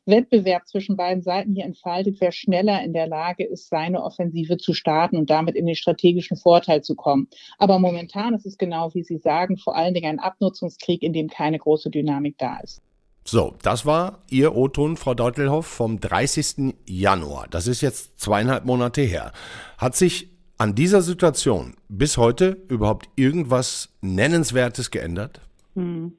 Wettbewerb 0.05 0.67
zwischen 0.67 0.95
beiden 0.95 1.21
Seiten 1.21 1.53
hier 1.53 1.65
entfaltet, 1.65 2.17
wer 2.19 2.31
schneller 2.31 2.83
in 2.83 2.93
der 2.93 3.07
Lage 3.07 3.43
ist, 3.43 3.69
seine 3.69 4.03
Offensive 4.03 4.57
zu 4.57 4.73
starten 4.73 5.17
und 5.17 5.29
damit 5.29 5.55
in 5.55 5.65
den 5.65 5.75
strategischen 5.75 6.37
Vorteil 6.37 6.81
zu 6.81 6.95
kommen. 6.95 7.27
Aber 7.57 7.79
momentan 7.79 8.33
ist 8.33 8.45
es 8.45 8.57
genau, 8.57 8.93
wie 8.93 9.03
Sie 9.03 9.17
sagen, 9.17 9.57
vor 9.57 9.75
allen 9.75 9.93
Dingen 9.93 10.09
ein 10.09 10.19
Abnutzungskrieg, 10.19 11.03
in 11.03 11.13
dem 11.13 11.27
keine 11.27 11.59
große 11.59 11.89
Dynamik 11.89 12.37
da 12.37 12.59
ist. 12.59 12.81
So, 13.23 13.55
das 13.61 13.85
war 13.85 14.23
Ihr 14.29 14.55
O-Ton, 14.55 14.97
Frau 14.97 15.13
Deutelhoff, 15.13 15.67
vom 15.67 15.99
30. 15.99 16.73
Januar. 16.87 17.47
Das 17.49 17.67
ist 17.67 17.81
jetzt 17.81 18.19
zweieinhalb 18.19 18.65
Monate 18.65 19.01
her. 19.01 19.31
Hat 19.77 19.95
sich 19.95 20.29
an 20.57 20.75
dieser 20.75 21.01
Situation 21.01 21.75
bis 21.87 22.17
heute 22.17 22.57
überhaupt 22.67 23.09
irgendwas 23.15 23.89
Nennenswertes 24.01 24.89
geändert? 24.89 25.39
Hm. 25.75 26.17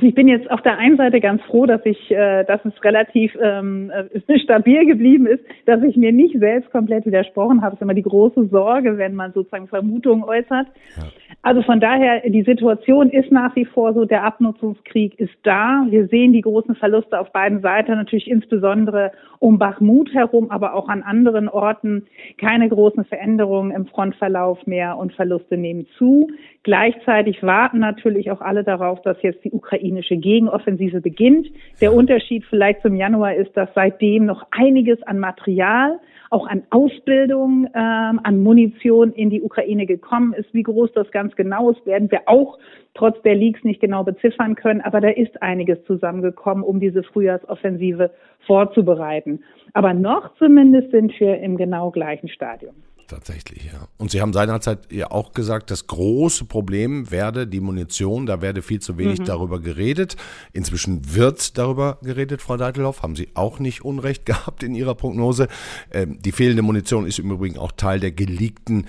Also 0.00 0.08
ich 0.08 0.14
bin 0.14 0.28
jetzt 0.28 0.50
auf 0.50 0.62
der 0.62 0.78
einen 0.78 0.96
Seite 0.96 1.20
ganz 1.20 1.42
froh, 1.42 1.66
dass 1.66 1.84
ich, 1.84 2.10
äh, 2.10 2.42
dass 2.44 2.64
es 2.64 2.72
relativ 2.82 3.36
ähm, 3.38 3.90
äh, 3.90 4.38
stabil 4.38 4.86
geblieben 4.86 5.26
ist, 5.26 5.44
dass 5.66 5.82
ich 5.82 5.94
mir 5.94 6.10
nicht 6.10 6.38
selbst 6.38 6.70
komplett 6.70 7.04
widersprochen 7.04 7.60
habe. 7.60 7.72
Das 7.72 7.80
ist 7.80 7.82
immer 7.82 7.92
die 7.92 8.00
große 8.00 8.46
Sorge, 8.46 8.96
wenn 8.96 9.14
man 9.14 9.34
sozusagen 9.34 9.68
Vermutungen 9.68 10.24
äußert. 10.24 10.68
Ja. 10.96 11.02
Also 11.42 11.60
von 11.60 11.80
daher, 11.80 12.22
die 12.30 12.44
Situation 12.44 13.10
ist 13.10 13.30
nach 13.30 13.54
wie 13.56 13.66
vor 13.66 13.92
so, 13.92 14.06
der 14.06 14.24
Abnutzungskrieg 14.24 15.20
ist 15.20 15.34
da. 15.42 15.84
Wir 15.90 16.06
sehen 16.08 16.32
die 16.32 16.40
großen 16.40 16.76
Verluste 16.76 17.20
auf 17.20 17.30
beiden 17.32 17.60
Seiten, 17.60 17.92
natürlich 17.92 18.30
insbesondere 18.30 19.12
um 19.38 19.58
Bachmut 19.58 20.14
herum, 20.14 20.50
aber 20.50 20.74
auch 20.74 20.88
an 20.88 21.02
anderen 21.02 21.48
Orten 21.50 22.06
keine 22.38 22.70
großen 22.70 23.04
Veränderungen 23.04 23.70
im 23.70 23.86
Frontverlauf 23.86 24.66
mehr 24.66 24.96
und 24.96 25.12
Verluste 25.12 25.58
nehmen 25.58 25.86
zu. 25.98 26.28
Gleichzeitig 26.62 27.42
warten 27.42 27.78
natürlich 27.78 28.30
auch 28.30 28.42
alle 28.42 28.64
darauf, 28.64 29.00
dass 29.00 29.22
jetzt 29.22 29.42
die 29.44 29.50
ukrainische 29.50 30.18
Gegenoffensive 30.18 31.00
beginnt. 31.00 31.48
Der 31.80 31.94
Unterschied 31.94 32.44
vielleicht 32.44 32.82
zum 32.82 32.96
Januar 32.96 33.34
ist, 33.34 33.56
dass 33.56 33.70
seitdem 33.74 34.26
noch 34.26 34.46
einiges 34.50 35.02
an 35.04 35.18
Material 35.18 35.98
auch 36.28 36.46
an 36.46 36.62
Ausbildung, 36.70 37.66
ähm, 37.74 38.20
an 38.22 38.42
Munition 38.42 39.12
in 39.12 39.30
die 39.30 39.42
Ukraine 39.42 39.86
gekommen 39.86 40.32
ist. 40.32 40.52
Wie 40.54 40.62
groß 40.62 40.92
das 40.92 41.10
ganz 41.10 41.34
genau 41.34 41.70
ist, 41.70 41.84
werden 41.86 42.10
wir 42.10 42.22
auch 42.26 42.58
trotz 42.94 43.20
der 43.22 43.34
Leaks 43.34 43.64
nicht 43.64 43.80
genau 43.80 44.04
beziffern 44.04 44.54
können. 44.54 44.80
Aber 44.80 45.00
da 45.00 45.08
ist 45.08 45.42
einiges 45.42 45.82
zusammengekommen, 45.86 46.62
um 46.62 46.78
diese 46.78 47.02
Frühjahrsoffensive 47.02 48.10
vorzubereiten. 48.46 49.42
Aber 49.72 49.92
noch 49.92 50.34
zumindest 50.36 50.92
sind 50.92 51.18
wir 51.18 51.40
im 51.40 51.56
genau 51.56 51.90
gleichen 51.90 52.28
Stadium 52.28 52.74
tatsächlich, 53.10 53.66
ja. 53.66 53.88
Und 53.98 54.10
Sie 54.10 54.20
haben 54.20 54.32
seinerzeit 54.32 54.90
ja 54.90 55.10
auch 55.10 55.32
gesagt, 55.32 55.70
das 55.70 55.86
große 55.86 56.46
Problem 56.46 57.10
werde 57.10 57.46
die 57.46 57.60
Munition, 57.60 58.26
da 58.26 58.40
werde 58.40 58.62
viel 58.62 58.80
zu 58.80 58.96
wenig 58.96 59.20
mhm. 59.20 59.24
darüber 59.24 59.60
geredet. 59.60 60.16
Inzwischen 60.52 61.14
wird 61.14 61.58
darüber 61.58 61.98
geredet, 62.02 62.40
Frau 62.40 62.56
Deitelhoff, 62.56 63.02
haben 63.02 63.16
Sie 63.16 63.28
auch 63.34 63.58
nicht 63.58 63.84
Unrecht 63.84 64.24
gehabt 64.30 64.62
in 64.62 64.74
Ihrer 64.74 64.94
Prognose. 64.94 65.48
Ähm, 65.90 66.18
die 66.22 66.32
fehlende 66.32 66.62
Munition 66.62 67.06
ist 67.06 67.18
im 67.18 67.30
Übrigen 67.30 67.58
auch 67.58 67.72
Teil 67.72 68.00
der 68.00 68.12
geleakten 68.12 68.86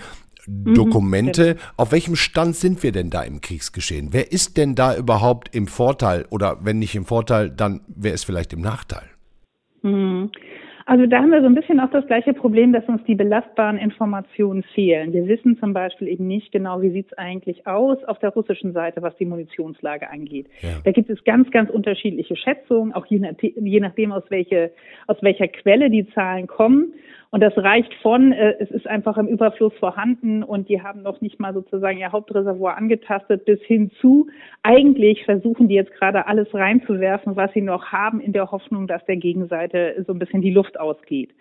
mhm, 0.48 0.74
Dokumente. 0.74 1.56
Mhm, 1.56 1.60
Auf 1.78 1.92
welchem 1.92 2.16
Stand 2.16 2.56
sind 2.56 2.84
wir 2.84 2.92
denn 2.92 3.10
da 3.10 3.24
im 3.24 3.42
Kriegsgeschehen? 3.42 4.10
Wer 4.12 4.32
ist 4.32 4.58
denn 4.58 4.75
da 4.75 4.96
überhaupt 4.96 5.54
im 5.54 5.68
Vorteil 5.68 6.25
oder 6.30 6.60
wenn 6.62 6.80
nicht 6.80 6.96
im 6.96 7.06
Vorteil, 7.06 7.50
dann 7.50 7.82
wer 7.88 8.13
ist 8.13 8.25
vielleicht 8.25 8.54
im 8.54 8.62
Nachteil? 8.62 9.10
Mhm. 9.82 10.32
Also 10.86 11.06
da 11.06 11.20
haben 11.20 11.32
wir 11.32 11.42
so 11.42 11.48
ein 11.48 11.56
bisschen 11.56 11.80
auch 11.80 11.90
das 11.92 12.06
gleiche 12.08 12.34
Problem, 12.34 12.74
dass 12.74 12.86
uns 12.86 13.04
die 13.06 13.16
belastbaren 13.16 13.78
Informationen 13.78 14.64
fehlen. 14.76 15.14
Wir 15.14 15.28
wissen 15.28 15.58
zum 15.60 15.74
Beispiel 15.74 16.08
eben 16.08 16.28
nicht 16.28 16.52
genau, 16.52 16.82
wie 16.82 16.92
sieht 16.92 17.08
es 17.12 17.18
eigentlich 17.18 17.68
aus 17.68 18.04
auf 18.06 18.20
der 18.20 18.30
russischen 18.30 18.74
Seite, 18.74 19.02
was 19.02 19.16
die 19.18 19.26
Munitionslage 19.26 20.10
angeht. 20.10 20.48
Ja. 20.62 20.70
Da 20.84 20.92
gibt 20.92 21.10
es 21.10 21.24
ganz, 21.24 21.50
ganz 21.52 21.70
unterschiedliche 21.70 22.36
Schätzungen, 22.36 22.94
auch 22.94 23.06
je 23.06 23.20
nachdem, 23.80 24.12
aus, 24.12 24.24
welche, 24.30 24.72
aus 25.08 25.18
welcher 25.22 25.48
Quelle 25.48 25.90
die 25.90 26.08
Zahlen 26.14 26.48
kommen. 26.48 26.94
Und 27.32 27.40
das 27.40 27.58
reicht 27.58 27.94
von, 28.02 28.34
äh, 28.34 28.56
es 28.60 28.70
ist 28.72 28.88
einfach 28.88 29.18
im 29.18 29.28
Überfluss 29.28 29.74
vorhanden 29.80 30.44
und 30.44 30.68
die 30.68 30.82
haben 30.82 31.02
noch 31.02 31.22
nicht 31.22 31.40
mal 31.40 31.54
sozusagen 31.54 31.98
ihr 31.98 32.12
Hauptreservoir 32.12 32.78
angetastet, 32.78 33.46
bis 33.46 33.62
hin 33.62 33.90
zu, 34.02 34.28
eigentlich 34.64 35.24
versuchen 35.24 35.70
die 35.70 35.76
jetzt 35.76 35.94
gerade 35.94 36.28
alles 36.28 36.54
reinzuwerfen, 36.54 37.38
was 37.38 37.52
sie 37.54 37.62
noch 37.62 37.86
haben, 37.86 38.20
in 38.20 38.34
der 38.34 38.52
Hoffnung, 38.52 38.86
dass 38.86 39.06
der 39.06 39.16
Gegenseite 39.16 40.04
so 40.06 40.14
ein 40.14 40.20
bisschen 40.20 40.42
die 40.42 40.52
Luft 40.52 40.78
ausgeht. 40.78 41.32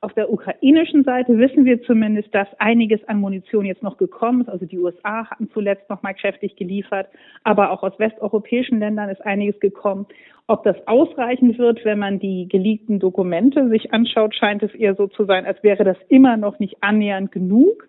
Auf 0.00 0.12
der 0.14 0.30
ukrainischen 0.30 1.02
Seite 1.02 1.38
wissen 1.38 1.64
wir 1.64 1.82
zumindest, 1.82 2.32
dass 2.32 2.46
einiges 2.60 3.02
an 3.08 3.18
Munition 3.18 3.64
jetzt 3.64 3.82
noch 3.82 3.96
gekommen 3.96 4.42
ist. 4.42 4.48
Also 4.48 4.64
die 4.64 4.78
USA 4.78 5.28
hatten 5.28 5.50
zuletzt 5.52 5.90
noch 5.90 6.02
mal 6.02 6.14
kräftig 6.14 6.54
geliefert, 6.54 7.08
aber 7.42 7.72
auch 7.72 7.82
aus 7.82 7.98
westeuropäischen 7.98 8.78
Ländern 8.78 9.08
ist 9.08 9.24
einiges 9.26 9.58
gekommen. 9.58 10.06
Ob 10.46 10.62
das 10.62 10.76
ausreichen 10.86 11.58
wird, 11.58 11.84
wenn 11.84 11.98
man 11.98 12.20
die 12.20 12.48
geleakten 12.48 13.00
Dokumente 13.00 13.68
sich 13.68 13.92
anschaut, 13.92 14.36
scheint 14.36 14.62
es 14.62 14.72
eher 14.74 14.94
so 14.94 15.08
zu 15.08 15.24
sein, 15.24 15.46
als 15.46 15.62
wäre 15.64 15.82
das 15.82 15.98
immer 16.08 16.36
noch 16.36 16.60
nicht 16.60 16.76
annähernd 16.80 17.32
genug. 17.32 17.88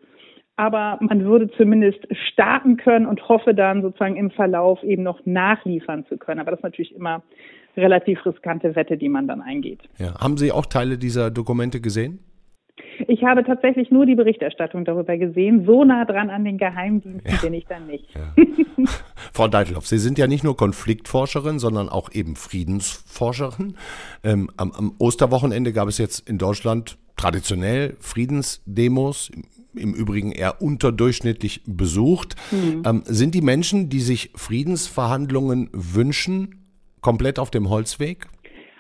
Aber 0.56 0.98
man 1.00 1.24
würde 1.24 1.50
zumindest 1.52 2.06
starten 2.32 2.76
können 2.76 3.06
und 3.06 3.30
hoffe 3.30 3.54
dann 3.54 3.82
sozusagen 3.82 4.18
im 4.18 4.32
Verlauf 4.32 4.84
eben 4.84 5.04
noch 5.04 5.26
nachliefern 5.26 6.06
zu 6.08 6.18
können. 6.18 6.42
Aber 6.42 6.52
das 6.52 6.60
ist 6.60 6.64
natürlich 6.64 6.96
immer 6.96 7.22
relativ 7.80 8.26
riskante 8.26 8.76
Wette, 8.76 8.98
die 8.98 9.10
man 9.10 9.28
dann 9.28 9.42
eingeht. 9.42 9.82
Ja. 9.98 10.20
Haben 10.20 10.38
Sie 10.38 10.52
auch 10.52 10.66
Teile 10.66 10.98
dieser 10.98 11.32
Dokumente 11.32 11.82
gesehen? 11.82 12.20
Ich 13.08 13.24
habe 13.24 13.44
tatsächlich 13.44 13.92
nur 13.92 14.06
die 14.06 14.16
Berichterstattung 14.16 14.86
darüber 14.86 15.18
gesehen. 15.18 15.66
So 15.66 15.84
nah 15.84 16.06
dran 16.06 16.30
an 16.30 16.44
den 16.44 16.58
Geheimdiensten 16.58 17.32
ja. 17.32 17.42
bin 17.42 17.54
ich 17.54 17.66
dann 17.66 17.88
nicht. 17.88 18.06
Ja. 18.14 18.34
Frau 19.34 19.48
Deitelhoff, 19.48 19.88
Sie 19.88 19.98
sind 19.98 20.18
ja 20.18 20.28
nicht 20.28 20.44
nur 20.44 20.58
Konfliktforscherin, 20.58 21.60
sondern 21.60 21.90
auch 21.90 22.12
eben 22.12 22.36
Friedensforscherin. 22.36 23.76
Ähm, 24.24 24.50
am, 24.58 24.72
am, 24.72 24.94
Osterwochenende 25.00 25.74
gab 25.74 25.88
es 25.88 25.98
jetzt 25.98 26.30
in 26.30 26.38
Deutschland 26.38 26.98
traditionell 27.16 27.96
Friedensdemos, 28.00 29.32
im 29.76 29.94
Übrigen 29.94 30.32
eher 30.32 30.62
unterdurchschnittlich 30.62 31.62
besucht. 31.66 32.36
Mhm. 32.52 32.84
Ähm, 32.86 33.04
sind 33.06 33.36
die 33.36 33.42
Menschen, 33.42 33.90
die 33.90 34.00
sich 34.00 34.32
Friedensverhandlungen 34.36 35.70
wünschen, 35.74 36.59
komplett 37.02 37.40
auf 37.40 37.52
dem 37.52 37.70
Holzweg? 37.70 38.28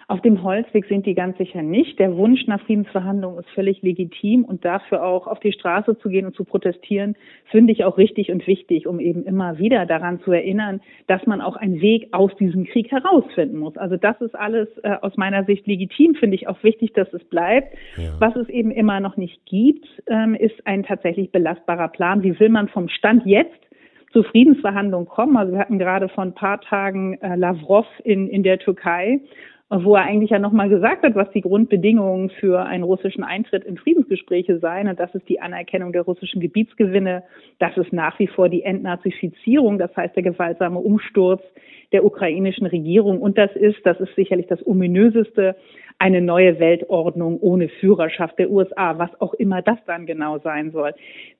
Auf 0.09 0.21
dem 0.21 0.41
Holzweg 0.41 0.85
sind 0.85 1.05
die 1.05 1.13
ganz 1.13 1.37
sicher 1.37 1.61
nicht. 1.61 1.99
Der 1.99 2.17
Wunsch 2.17 2.47
nach 2.47 2.59
Friedensverhandlungen 2.61 3.41
ist 3.41 3.49
völlig 3.51 3.83
legitim 3.83 4.43
und 4.43 4.65
dafür 4.65 5.05
auch 5.05 5.27
auf 5.27 5.39
die 5.39 5.51
Straße 5.51 5.99
zu 5.99 6.09
gehen 6.09 6.25
und 6.25 6.35
zu 6.35 6.45
protestieren, 6.45 7.15
finde 7.51 7.73
ich 7.73 7.83
auch 7.85 7.99
richtig 7.99 8.31
und 8.31 8.47
wichtig, 8.47 8.87
um 8.87 8.99
eben 8.99 9.23
immer 9.23 9.59
wieder 9.59 9.85
daran 9.85 10.19
zu 10.21 10.31
erinnern, 10.31 10.81
dass 11.05 11.27
man 11.27 11.41
auch 11.41 11.55
einen 11.57 11.79
Weg 11.79 12.07
aus 12.11 12.35
diesem 12.37 12.65
Krieg 12.65 12.89
herausfinden 12.89 13.59
muss. 13.59 13.77
Also 13.77 13.97
das 13.97 14.19
ist 14.19 14.33
alles 14.33 14.67
äh, 14.81 14.95
aus 14.99 15.15
meiner 15.15 15.43
Sicht 15.43 15.67
legitim, 15.67 16.15
finde 16.15 16.37
ich 16.37 16.47
auch 16.47 16.63
wichtig, 16.63 16.93
dass 16.93 17.13
es 17.13 17.23
bleibt. 17.25 17.75
Ja. 17.95 18.13
Was 18.17 18.35
es 18.35 18.49
eben 18.49 18.71
immer 18.71 18.99
noch 19.01 19.15
nicht 19.15 19.45
gibt, 19.45 19.85
ähm, 20.07 20.33
ist 20.33 20.65
ein 20.65 20.81
tatsächlich 20.81 21.31
belastbarer 21.31 21.89
Plan. 21.89 22.23
Wie 22.23 22.39
will 22.39 22.49
man 22.49 22.67
vom 22.67 22.89
Stand 22.89 23.27
jetzt 23.27 23.68
zu 24.11 24.23
Friedensverhandlungen 24.23 25.07
kommen. 25.07 25.37
Also 25.37 25.53
wir 25.53 25.59
hatten 25.59 25.79
gerade 25.79 26.09
vor 26.09 26.23
ein 26.23 26.33
paar 26.33 26.61
Tagen 26.61 27.19
äh, 27.21 27.35
Lavrov 27.35 27.85
in, 28.03 28.27
in 28.27 28.43
der 28.43 28.59
Türkei, 28.59 29.19
wo 29.69 29.95
er 29.95 30.03
eigentlich 30.03 30.31
ja 30.31 30.39
nochmal 30.39 30.67
gesagt 30.67 31.03
hat, 31.03 31.15
was 31.15 31.29
die 31.31 31.41
Grundbedingungen 31.41 32.31
für 32.31 32.65
einen 32.65 32.83
russischen 32.83 33.23
Eintritt 33.23 33.63
in 33.63 33.77
Friedensgespräche 33.77 34.57
seien. 34.57 34.87
Und 34.87 34.99
das 34.99 35.13
ist 35.13 35.29
die 35.29 35.41
Anerkennung 35.41 35.91
der 35.91 36.01
russischen 36.01 36.41
Gebietsgewinne. 36.41 37.23
Das 37.59 37.77
ist 37.77 37.93
nach 37.93 38.17
wie 38.17 38.27
vor 38.27 38.49
die 38.49 38.63
Entnazifizierung, 38.63 39.77
das 39.77 39.95
heißt 39.95 40.15
der 40.15 40.23
gewaltsame 40.23 40.79
Umsturz 40.79 41.43
der 41.91 42.03
ukrainischen 42.03 42.65
Regierung. 42.65 43.21
Und 43.21 43.37
das 43.37 43.55
ist, 43.55 43.77
das 43.83 43.99
ist 43.99 44.15
sicherlich 44.15 44.47
das 44.47 44.65
ominöseste, 44.65 45.55
eine 45.99 46.21
neue 46.21 46.59
Weltordnung 46.59 47.39
ohne 47.41 47.67
Führerschaft 47.67 48.39
der 48.39 48.49
USA, 48.49 48.97
was 48.97 49.09
auch 49.19 49.33
immer 49.33 49.61
das 49.61 49.77
dann 49.85 50.05
genau 50.05 50.39
sein 50.39 50.71
soll. 50.71 50.93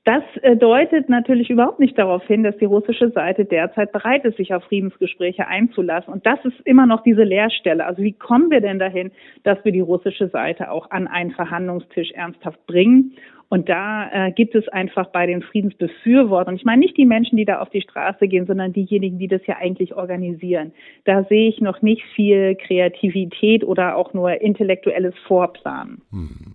Das 0.03 0.23
äh, 0.41 0.57
deutet 0.57 1.07
natürlich 1.07 1.49
überhaupt 1.49 1.79
nicht 1.79 1.97
darauf 1.97 2.25
hin, 2.27 2.43
dass 2.43 2.57
die 2.57 2.65
russische 2.65 3.09
Seite 3.11 3.45
derzeit 3.45 3.93
bereit 3.93 4.25
ist, 4.25 4.35
sich 4.35 4.53
auf 4.53 4.63
Friedensgespräche 4.65 5.47
einzulassen. 5.47 6.11
Und 6.11 6.25
das 6.25 6.43
ist 6.43 6.59
immer 6.65 6.85
noch 6.85 7.03
diese 7.03 7.23
Leerstelle. 7.23 7.85
Also 7.85 8.03
wie 8.03 8.11
kommen 8.19 8.51
wir 8.51 8.61
denn 8.61 8.79
dahin, 8.79 9.11
dass 9.43 9.63
wir 9.63 9.71
die 9.71 9.79
russische 9.79 10.27
Seite 10.29 10.71
auch 10.71 10.91
an 10.91 11.07
einen 11.07 11.31
Verhandlungstisch 11.31 12.11
ernsthaft 12.11 12.65
bringen? 12.67 13.13
Und 13.49 13.67
da 13.67 14.09
äh, 14.11 14.31
gibt 14.31 14.53
es 14.53 14.67
einfach 14.67 15.07
bei 15.07 15.25
den 15.25 15.41
Friedensbefürwortern, 15.41 16.55
ich 16.55 16.65
meine 16.65 16.81
nicht 16.81 16.97
die 16.97 17.05
Menschen, 17.05 17.35
die 17.35 17.45
da 17.45 17.59
auf 17.59 17.69
die 17.71 17.81
Straße 17.81 18.27
gehen, 18.27 18.45
sondern 18.45 18.73
diejenigen, 18.73 19.17
die 19.17 19.27
das 19.27 19.45
ja 19.47 19.57
eigentlich 19.57 19.95
organisieren. 19.95 20.71
Da 21.05 21.23
sehe 21.23 21.49
ich 21.49 21.59
noch 21.59 21.81
nicht 21.81 22.03
viel 22.15 22.55
Kreativität 22.55 23.63
oder 23.63 23.95
auch 23.95 24.13
nur 24.13 24.39
intellektuelles 24.39 25.15
Vorplanen. 25.25 26.01
Hm. 26.11 26.53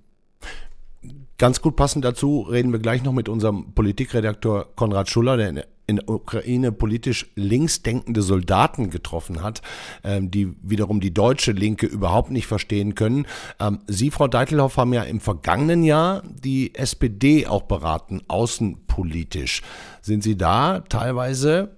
Ganz 1.45 1.61
gut 1.61 1.77
passend 1.77 2.07
dazu 2.07 2.41
reden 2.41 2.73
wir 2.73 2.79
gleich 2.79 3.05
noch 3.05 3.13
mit 3.13 3.29
unserem 3.29 3.75
Politikredakteur 3.75 4.67
Konrad 4.77 5.11
Schuller, 5.11 5.37
der 5.37 5.67
in 5.87 5.97
der 5.97 6.09
Ukraine 6.09 6.73
politisch 6.73 7.27
linksdenkende 7.35 8.23
Soldaten 8.23 8.89
getroffen 8.89 9.43
hat, 9.43 9.61
ähm, 10.05 10.31
die 10.31 10.55
wiederum 10.63 11.01
die 11.01 11.13
deutsche 11.13 11.53
Linke 11.53 11.85
überhaupt 11.85 12.31
nicht 12.31 12.47
verstehen 12.47 12.95
können. 12.95 13.27
Ähm, 13.61 13.81
Sie, 13.87 14.11
Frau 14.11 14.27
Deitelhoff, 14.27 14.79
haben 14.79 14.95
ja 14.95 15.03
im 15.03 15.21
vergangenen 15.21 15.83
Jahr 15.83 16.23
die 16.25 16.75
SPD 16.75 17.47
auch 17.47 17.65
beraten, 17.65 18.23
außenpolitisch. 18.27 19.61
Sind 20.01 20.23
Sie 20.23 20.39
da 20.39 20.81
teilweise 20.89 21.77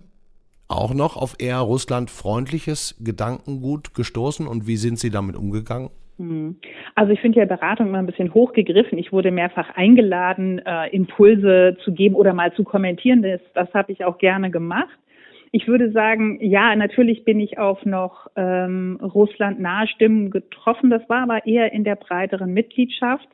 auch 0.68 0.94
noch 0.94 1.16
auf 1.16 1.34
eher 1.40 1.58
russlandfreundliches 1.58 2.94
Gedankengut 3.00 3.94
gestoßen 3.94 4.46
und 4.46 4.68
wie 4.68 4.76
sind 4.76 5.00
Sie 5.00 5.10
damit 5.10 5.34
umgegangen? 5.34 5.90
Hm. 6.18 6.56
Also 6.94 7.12
ich 7.12 7.20
finde 7.20 7.40
ja 7.40 7.44
Beratung 7.44 7.88
immer 7.88 7.98
ein 7.98 8.06
bisschen 8.06 8.32
hochgegriffen. 8.32 8.98
Ich 8.98 9.12
wurde 9.12 9.30
mehrfach 9.30 9.70
eingeladen, 9.76 10.60
äh, 10.64 10.88
Impulse 10.94 11.76
zu 11.84 11.92
geben 11.92 12.14
oder 12.14 12.32
mal 12.32 12.52
zu 12.54 12.64
kommentieren. 12.64 13.22
Das, 13.22 13.40
das 13.54 13.72
habe 13.74 13.92
ich 13.92 14.04
auch 14.04 14.18
gerne 14.18 14.50
gemacht. 14.50 14.98
Ich 15.56 15.66
würde 15.66 15.90
sagen, 15.90 16.36
ja, 16.42 16.76
natürlich 16.76 17.24
bin 17.24 17.40
ich 17.40 17.56
auf 17.56 17.86
noch 17.86 18.26
ähm, 18.36 19.00
Russland 19.00 19.58
nahe 19.58 19.88
Stimmen 19.88 20.30
getroffen. 20.30 20.90
Das 20.90 21.08
war 21.08 21.22
aber 21.22 21.46
eher 21.46 21.72
in 21.72 21.82
der 21.82 21.96
breiteren 21.96 22.52
Mitgliedschaft. 22.52 23.26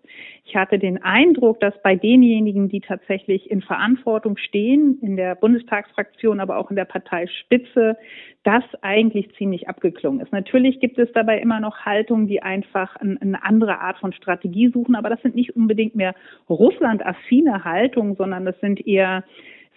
Ich 0.44 0.54
hatte 0.54 0.78
den 0.78 1.02
Eindruck, 1.02 1.58
dass 1.58 1.74
bei 1.82 1.96
denjenigen, 1.96 2.68
die 2.68 2.78
tatsächlich 2.78 3.50
in 3.50 3.60
Verantwortung 3.60 4.36
stehen, 4.36 5.00
in 5.02 5.16
der 5.16 5.34
Bundestagsfraktion, 5.34 6.38
aber 6.38 6.58
auch 6.58 6.70
in 6.70 6.76
der 6.76 6.84
Parteispitze, 6.84 7.96
das 8.44 8.62
eigentlich 8.82 9.34
ziemlich 9.36 9.68
abgeklungen 9.68 10.20
ist. 10.20 10.30
Natürlich 10.30 10.78
gibt 10.78 11.00
es 11.00 11.10
dabei 11.14 11.40
immer 11.40 11.58
noch 11.58 11.78
Haltungen, 11.78 12.28
die 12.28 12.40
einfach 12.40 12.94
eine 12.94 13.42
andere 13.42 13.80
Art 13.80 13.98
von 13.98 14.12
Strategie 14.12 14.68
suchen, 14.68 14.94
aber 14.94 15.10
das 15.10 15.20
sind 15.22 15.34
nicht 15.34 15.56
unbedingt 15.56 15.96
mehr 15.96 16.14
Russland-affine 16.48 17.64
Haltungen, 17.64 18.14
sondern 18.14 18.44
das 18.44 18.60
sind 18.60 18.86
eher 18.86 19.24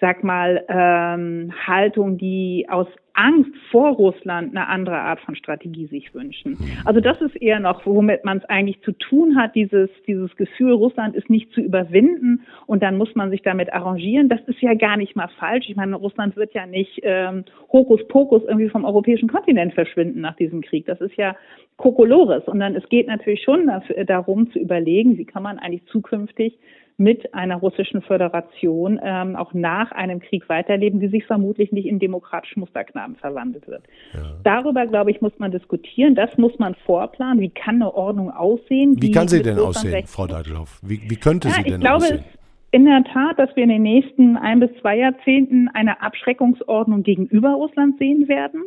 sag 0.01 0.23
mal, 0.23 0.63
ähm, 0.67 1.53
Haltung, 1.65 2.17
die 2.17 2.65
aus 2.69 2.87
Angst 3.13 3.51
vor 3.71 3.91
Russland 3.93 4.55
eine 4.55 4.67
andere 4.67 4.97
Art 4.97 5.21
von 5.21 5.35
Strategie 5.35 5.85
sich 5.87 6.13
wünschen. 6.13 6.57
Also 6.83 6.99
das 6.99 7.21
ist 7.21 7.35
eher 7.37 7.61
noch, 7.61 7.85
womit 7.85 8.25
man 8.25 8.39
es 8.39 8.45
eigentlich 8.45 8.81
zu 8.81 8.91
tun 8.91 9.37
hat, 9.37 9.55
dieses, 9.55 9.89
dieses 10.05 10.35
Gefühl, 10.35 10.73
Russland 10.73 11.15
ist 11.15 11.29
nicht 11.29 11.51
zu 11.53 11.61
überwinden 11.61 12.41
und 12.65 12.83
dann 12.83 12.97
muss 12.97 13.15
man 13.15 13.29
sich 13.29 13.41
damit 13.41 13.71
arrangieren. 13.71 14.27
Das 14.27 14.41
ist 14.47 14.61
ja 14.61 14.73
gar 14.73 14.97
nicht 14.97 15.15
mal 15.15 15.29
falsch. 15.39 15.69
Ich 15.69 15.77
meine, 15.77 15.95
Russland 15.95 16.35
wird 16.35 16.53
ja 16.53 16.65
nicht 16.65 16.99
ähm, 17.03 17.45
Hokuspokus 17.71 18.43
irgendwie 18.43 18.69
vom 18.69 18.83
europäischen 18.83 19.29
Kontinent 19.29 19.73
verschwinden 19.73 20.19
nach 20.19 20.35
diesem 20.35 20.61
Krieg. 20.61 20.85
Das 20.85 20.99
ist 20.99 21.15
ja 21.15 21.37
Kokolores. 21.77 22.43
Und 22.47 22.59
dann 22.59 22.75
es 22.75 22.87
geht 22.89 23.07
natürlich 23.07 23.43
schon 23.43 23.67
dafür, 23.67 24.03
darum 24.03 24.51
zu 24.51 24.59
überlegen, 24.59 25.17
wie 25.17 25.25
kann 25.25 25.43
man 25.43 25.57
eigentlich 25.57 25.85
zukünftig 25.85 26.59
mit 26.97 27.33
einer 27.33 27.57
russischen 27.57 28.01
Föderation 28.01 28.99
ähm, 29.03 29.35
auch 29.35 29.53
nach 29.53 29.91
einem 29.91 30.19
Krieg 30.19 30.47
weiterleben, 30.47 30.99
die 30.99 31.09
sich 31.09 31.25
vermutlich 31.25 31.71
nicht 31.71 31.87
in 31.87 31.99
demokratischen 31.99 32.61
Musterknaben 32.61 33.15
verwandelt 33.15 33.67
wird. 33.67 33.83
Ja. 34.13 34.21
Darüber, 34.43 34.87
glaube 34.87 35.11
ich, 35.11 35.21
muss 35.21 35.33
man 35.37 35.51
diskutieren. 35.51 36.15
Das 36.15 36.37
muss 36.37 36.57
man 36.57 36.75
vorplanen. 36.85 37.41
Wie 37.41 37.49
kann 37.49 37.75
eine 37.75 37.93
Ordnung 37.93 38.31
aussehen? 38.31 38.95
Wie 39.01 39.11
kann 39.11 39.27
sie 39.27 39.41
denn 39.41 39.59
aussehen, 39.59 40.07
Frau 40.07 40.27
Deidelhoff? 40.27 40.79
Wie, 40.81 41.01
wie 41.09 41.15
könnte 41.17 41.49
ja, 41.49 41.55
sie 41.55 41.63
denn 41.63 41.81
glaube, 41.81 42.05
aussehen? 42.05 42.23
in 42.71 42.85
der 42.85 43.03
Tat, 43.05 43.39
dass 43.39 43.55
wir 43.55 43.63
in 43.63 43.69
den 43.69 43.83
nächsten 43.83 44.35
ein 44.35 44.59
bis 44.59 44.69
zwei 44.81 44.97
Jahrzehnten 44.97 45.69
eine 45.69 46.01
Abschreckungsordnung 46.01 47.03
gegenüber 47.03 47.51
Russland 47.53 47.97
sehen 47.99 48.27
werden 48.27 48.63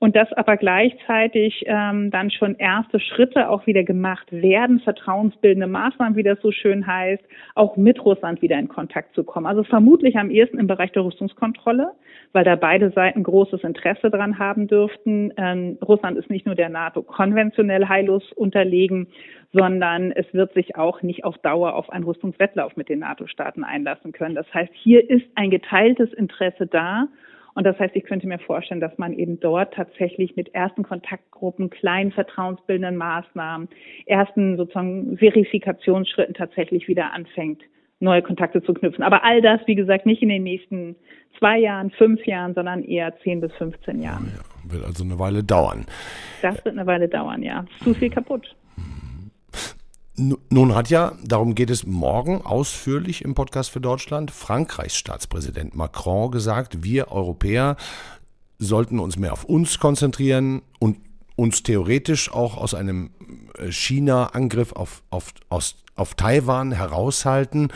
und 0.00 0.14
dass 0.14 0.32
aber 0.34 0.56
gleichzeitig 0.56 1.64
ähm, 1.66 2.10
dann 2.10 2.30
schon 2.30 2.54
erste 2.56 3.00
Schritte 3.00 3.50
auch 3.50 3.66
wieder 3.66 3.82
gemacht 3.82 4.30
werden, 4.30 4.78
vertrauensbildende 4.80 5.66
Maßnahmen, 5.66 6.16
wie 6.16 6.22
das 6.22 6.40
so 6.40 6.52
schön 6.52 6.86
heißt, 6.86 7.22
auch 7.56 7.76
mit 7.76 8.04
Russland 8.04 8.40
wieder 8.40 8.58
in 8.58 8.68
Kontakt 8.68 9.14
zu 9.14 9.24
kommen. 9.24 9.46
Also 9.46 9.64
vermutlich 9.64 10.16
am 10.16 10.30
ehesten 10.30 10.58
im 10.58 10.68
Bereich 10.68 10.92
der 10.92 11.04
Rüstungskontrolle, 11.04 11.92
weil 12.32 12.44
da 12.44 12.54
beide 12.54 12.90
Seiten 12.90 13.24
großes 13.24 13.64
Interesse 13.64 14.10
dran 14.10 14.38
haben 14.38 14.68
dürften. 14.68 15.32
Ähm, 15.36 15.78
Russland 15.82 16.16
ist 16.16 16.30
nicht 16.30 16.46
nur 16.46 16.54
der 16.54 16.68
NATO 16.68 17.02
konventionell 17.02 17.88
heillos 17.88 18.22
unterlegen, 18.32 19.08
sondern 19.52 20.12
es 20.12 20.32
wird 20.32 20.52
sich 20.54 20.76
auch 20.76 21.02
nicht 21.02 21.24
auf 21.24 21.38
Dauer 21.38 21.74
auf 21.74 21.90
einen 21.90 22.04
Rüstungswettlauf 22.04 22.76
mit 22.76 22.88
den 22.88 23.00
NATO-Staaten 23.00 23.64
einlassen 23.64 24.12
können. 24.12 24.36
Das 24.36 24.52
heißt, 24.54 24.70
hier 24.74 25.08
ist 25.08 25.26
ein 25.34 25.50
geteiltes 25.50 26.12
Interesse 26.12 26.68
da 26.68 27.08
und 27.58 27.64
das 27.64 27.76
heißt, 27.80 27.96
ich 27.96 28.04
könnte 28.04 28.28
mir 28.28 28.38
vorstellen, 28.38 28.80
dass 28.80 28.96
man 28.98 29.12
eben 29.12 29.40
dort 29.40 29.74
tatsächlich 29.74 30.36
mit 30.36 30.54
ersten 30.54 30.84
Kontaktgruppen, 30.84 31.70
kleinen 31.70 32.12
vertrauensbildenden 32.12 32.96
Maßnahmen, 32.96 33.68
ersten 34.06 34.56
sozusagen 34.56 35.18
Verifikationsschritten 35.18 36.34
tatsächlich 36.34 36.86
wieder 36.86 37.12
anfängt, 37.12 37.60
neue 37.98 38.22
Kontakte 38.22 38.62
zu 38.62 38.74
knüpfen. 38.74 39.02
Aber 39.02 39.24
all 39.24 39.42
das, 39.42 39.58
wie 39.66 39.74
gesagt, 39.74 40.06
nicht 40.06 40.22
in 40.22 40.28
den 40.28 40.44
nächsten 40.44 40.94
zwei 41.36 41.58
Jahren, 41.58 41.90
fünf 41.90 42.24
Jahren, 42.26 42.54
sondern 42.54 42.84
eher 42.84 43.18
zehn 43.24 43.40
bis 43.40 43.52
15 43.54 44.02
Jahren. 44.02 44.32
Ja, 44.36 44.72
wird 44.72 44.84
also 44.84 45.02
eine 45.02 45.18
Weile 45.18 45.42
dauern. 45.42 45.84
Das 46.42 46.64
wird 46.64 46.78
eine 46.78 46.86
Weile 46.86 47.08
dauern, 47.08 47.42
ja. 47.42 47.64
Zu 47.82 47.92
viel 47.92 48.10
kaputt. 48.10 48.54
Nun 50.18 50.74
hat 50.74 50.90
ja, 50.90 51.12
darum 51.22 51.54
geht 51.54 51.70
es 51.70 51.86
morgen 51.86 52.42
ausführlich 52.42 53.22
im 53.24 53.36
Podcast 53.36 53.70
für 53.70 53.80
Deutschland, 53.80 54.32
Frankreichs 54.32 54.96
Staatspräsident 54.96 55.76
Macron 55.76 56.32
gesagt, 56.32 56.82
wir 56.82 57.12
Europäer 57.12 57.76
sollten 58.58 58.98
uns 58.98 59.16
mehr 59.16 59.32
auf 59.32 59.44
uns 59.44 59.78
konzentrieren 59.78 60.62
und 60.80 60.96
uns 61.36 61.62
theoretisch 61.62 62.32
auch 62.32 62.56
aus 62.56 62.74
einem 62.74 63.10
äh, 63.56 63.70
China-Angriff 63.70 64.72
auf, 64.72 65.04
auf, 65.10 65.34
auf, 65.50 65.74
auf 65.94 66.14
Taiwan 66.14 66.72
heraushalten. 66.72 67.68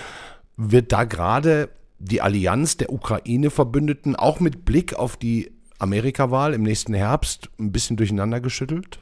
Wird 0.56 0.90
da 0.90 1.04
gerade 1.04 1.68
die 2.00 2.22
Allianz 2.22 2.76
der 2.76 2.92
Ukraine-Verbündeten 2.92 4.16
auch 4.16 4.40
mit 4.40 4.64
Blick 4.64 4.94
auf 4.94 5.16
die 5.16 5.52
Amerikawahl 5.78 6.54
im 6.54 6.64
nächsten 6.64 6.94
Herbst 6.94 7.50
ein 7.60 7.70
bisschen 7.70 7.96
durcheinander 7.96 8.40
geschüttelt? 8.40 8.98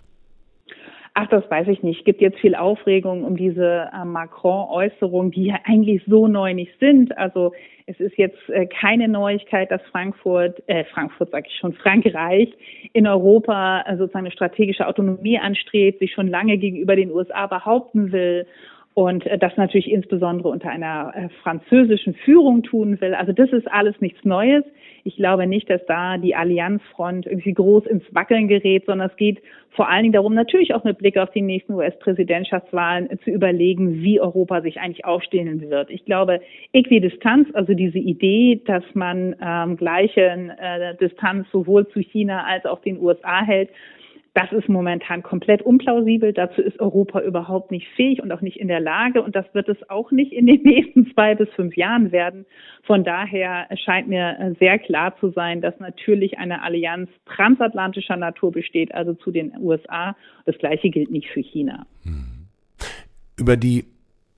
Ach, 1.14 1.26
das 1.28 1.48
weiß 1.50 1.66
ich 1.68 1.82
nicht. 1.82 2.00
Es 2.00 2.04
gibt 2.04 2.20
jetzt 2.20 2.38
viel 2.38 2.54
Aufregung 2.54 3.24
um 3.24 3.36
diese 3.36 3.90
äh, 3.92 4.04
Macron-Äußerungen, 4.04 5.32
die 5.32 5.46
ja 5.46 5.56
eigentlich 5.64 6.02
so 6.06 6.28
neu 6.28 6.54
nicht 6.54 6.78
sind. 6.78 7.16
Also 7.18 7.52
es 7.86 7.98
ist 7.98 8.16
jetzt 8.16 8.38
äh, 8.48 8.66
keine 8.66 9.08
Neuigkeit, 9.08 9.70
dass 9.72 9.82
Frankfurt, 9.90 10.62
äh, 10.68 10.84
Frankfurt 10.84 11.30
sage 11.30 11.48
ich 11.48 11.58
schon, 11.58 11.72
Frankreich 11.72 12.52
in 12.92 13.08
Europa 13.08 13.82
äh, 13.86 13.96
sozusagen 13.96 14.26
eine 14.26 14.32
strategische 14.32 14.86
Autonomie 14.86 15.38
anstrebt, 15.38 15.98
sich 15.98 16.12
schon 16.12 16.28
lange 16.28 16.58
gegenüber 16.58 16.94
den 16.94 17.10
USA 17.10 17.46
behaupten 17.48 18.12
will 18.12 18.46
und 18.94 19.26
äh, 19.26 19.38
das 19.38 19.56
natürlich 19.56 19.90
insbesondere 19.90 20.48
unter 20.48 20.70
einer 20.70 21.12
äh, 21.14 21.28
französischen 21.42 22.14
Führung 22.14 22.62
tun 22.62 23.00
will. 23.00 23.14
Also 23.14 23.32
das 23.32 23.50
ist 23.52 23.70
alles 23.70 24.00
nichts 24.00 24.24
Neues. 24.24 24.64
Ich 25.04 25.16
glaube 25.16 25.46
nicht, 25.46 25.70
dass 25.70 25.84
da 25.86 26.18
die 26.18 26.34
Allianzfront 26.34 27.26
irgendwie 27.26 27.54
groß 27.54 27.86
ins 27.86 28.04
Wackeln 28.12 28.48
gerät, 28.48 28.84
sondern 28.86 29.08
es 29.08 29.16
geht 29.16 29.40
vor 29.70 29.88
allen 29.88 30.02
Dingen 30.02 30.12
darum, 30.12 30.34
natürlich 30.34 30.74
auch 30.74 30.84
mit 30.84 30.98
Blick 30.98 31.16
auf 31.16 31.30
die 31.30 31.42
nächsten 31.42 31.74
US-Präsidentschaftswahlen 31.74 33.08
zu 33.22 33.30
überlegen, 33.30 34.02
wie 34.02 34.20
Europa 34.20 34.62
sich 34.62 34.80
eigentlich 34.80 35.04
aufstehen 35.04 35.70
wird. 35.70 35.90
Ich 35.90 36.04
glaube, 36.04 36.40
Äquidistanz, 36.72 37.48
also 37.54 37.72
diese 37.72 37.98
Idee, 37.98 38.60
dass 38.66 38.82
man 38.94 39.36
ähm, 39.40 39.76
gleiche 39.76 40.20
äh, 40.58 40.96
Distanz 40.96 41.46
sowohl 41.52 41.86
zu 41.88 42.00
China 42.00 42.44
als 42.44 42.66
auch 42.66 42.80
den 42.80 43.00
USA 43.00 43.42
hält, 43.42 43.70
das 44.40 44.52
ist 44.52 44.68
momentan 44.68 45.22
komplett 45.22 45.60
unplausibel. 45.60 46.32
Dazu 46.32 46.62
ist 46.62 46.80
Europa 46.80 47.20
überhaupt 47.20 47.70
nicht 47.70 47.86
fähig 47.94 48.22
und 48.22 48.32
auch 48.32 48.40
nicht 48.40 48.58
in 48.58 48.68
der 48.68 48.80
Lage. 48.80 49.22
Und 49.22 49.36
das 49.36 49.44
wird 49.52 49.68
es 49.68 49.76
auch 49.90 50.10
nicht 50.12 50.32
in 50.32 50.46
den 50.46 50.62
nächsten 50.64 51.12
zwei 51.12 51.34
bis 51.34 51.48
fünf 51.50 51.76
Jahren 51.76 52.10
werden. 52.10 52.46
Von 52.84 53.04
daher 53.04 53.68
scheint 53.84 54.08
mir 54.08 54.54
sehr 54.58 54.78
klar 54.78 55.14
zu 55.20 55.30
sein, 55.30 55.60
dass 55.60 55.78
natürlich 55.78 56.38
eine 56.38 56.62
Allianz 56.62 57.10
transatlantischer 57.26 58.16
Natur 58.16 58.50
besteht, 58.50 58.94
also 58.94 59.12
zu 59.14 59.30
den 59.30 59.52
USA. 59.58 60.16
Das 60.46 60.56
Gleiche 60.56 60.88
gilt 60.88 61.10
nicht 61.10 61.28
für 61.28 61.40
China. 61.40 61.86
Über 63.38 63.56
die 63.56 63.84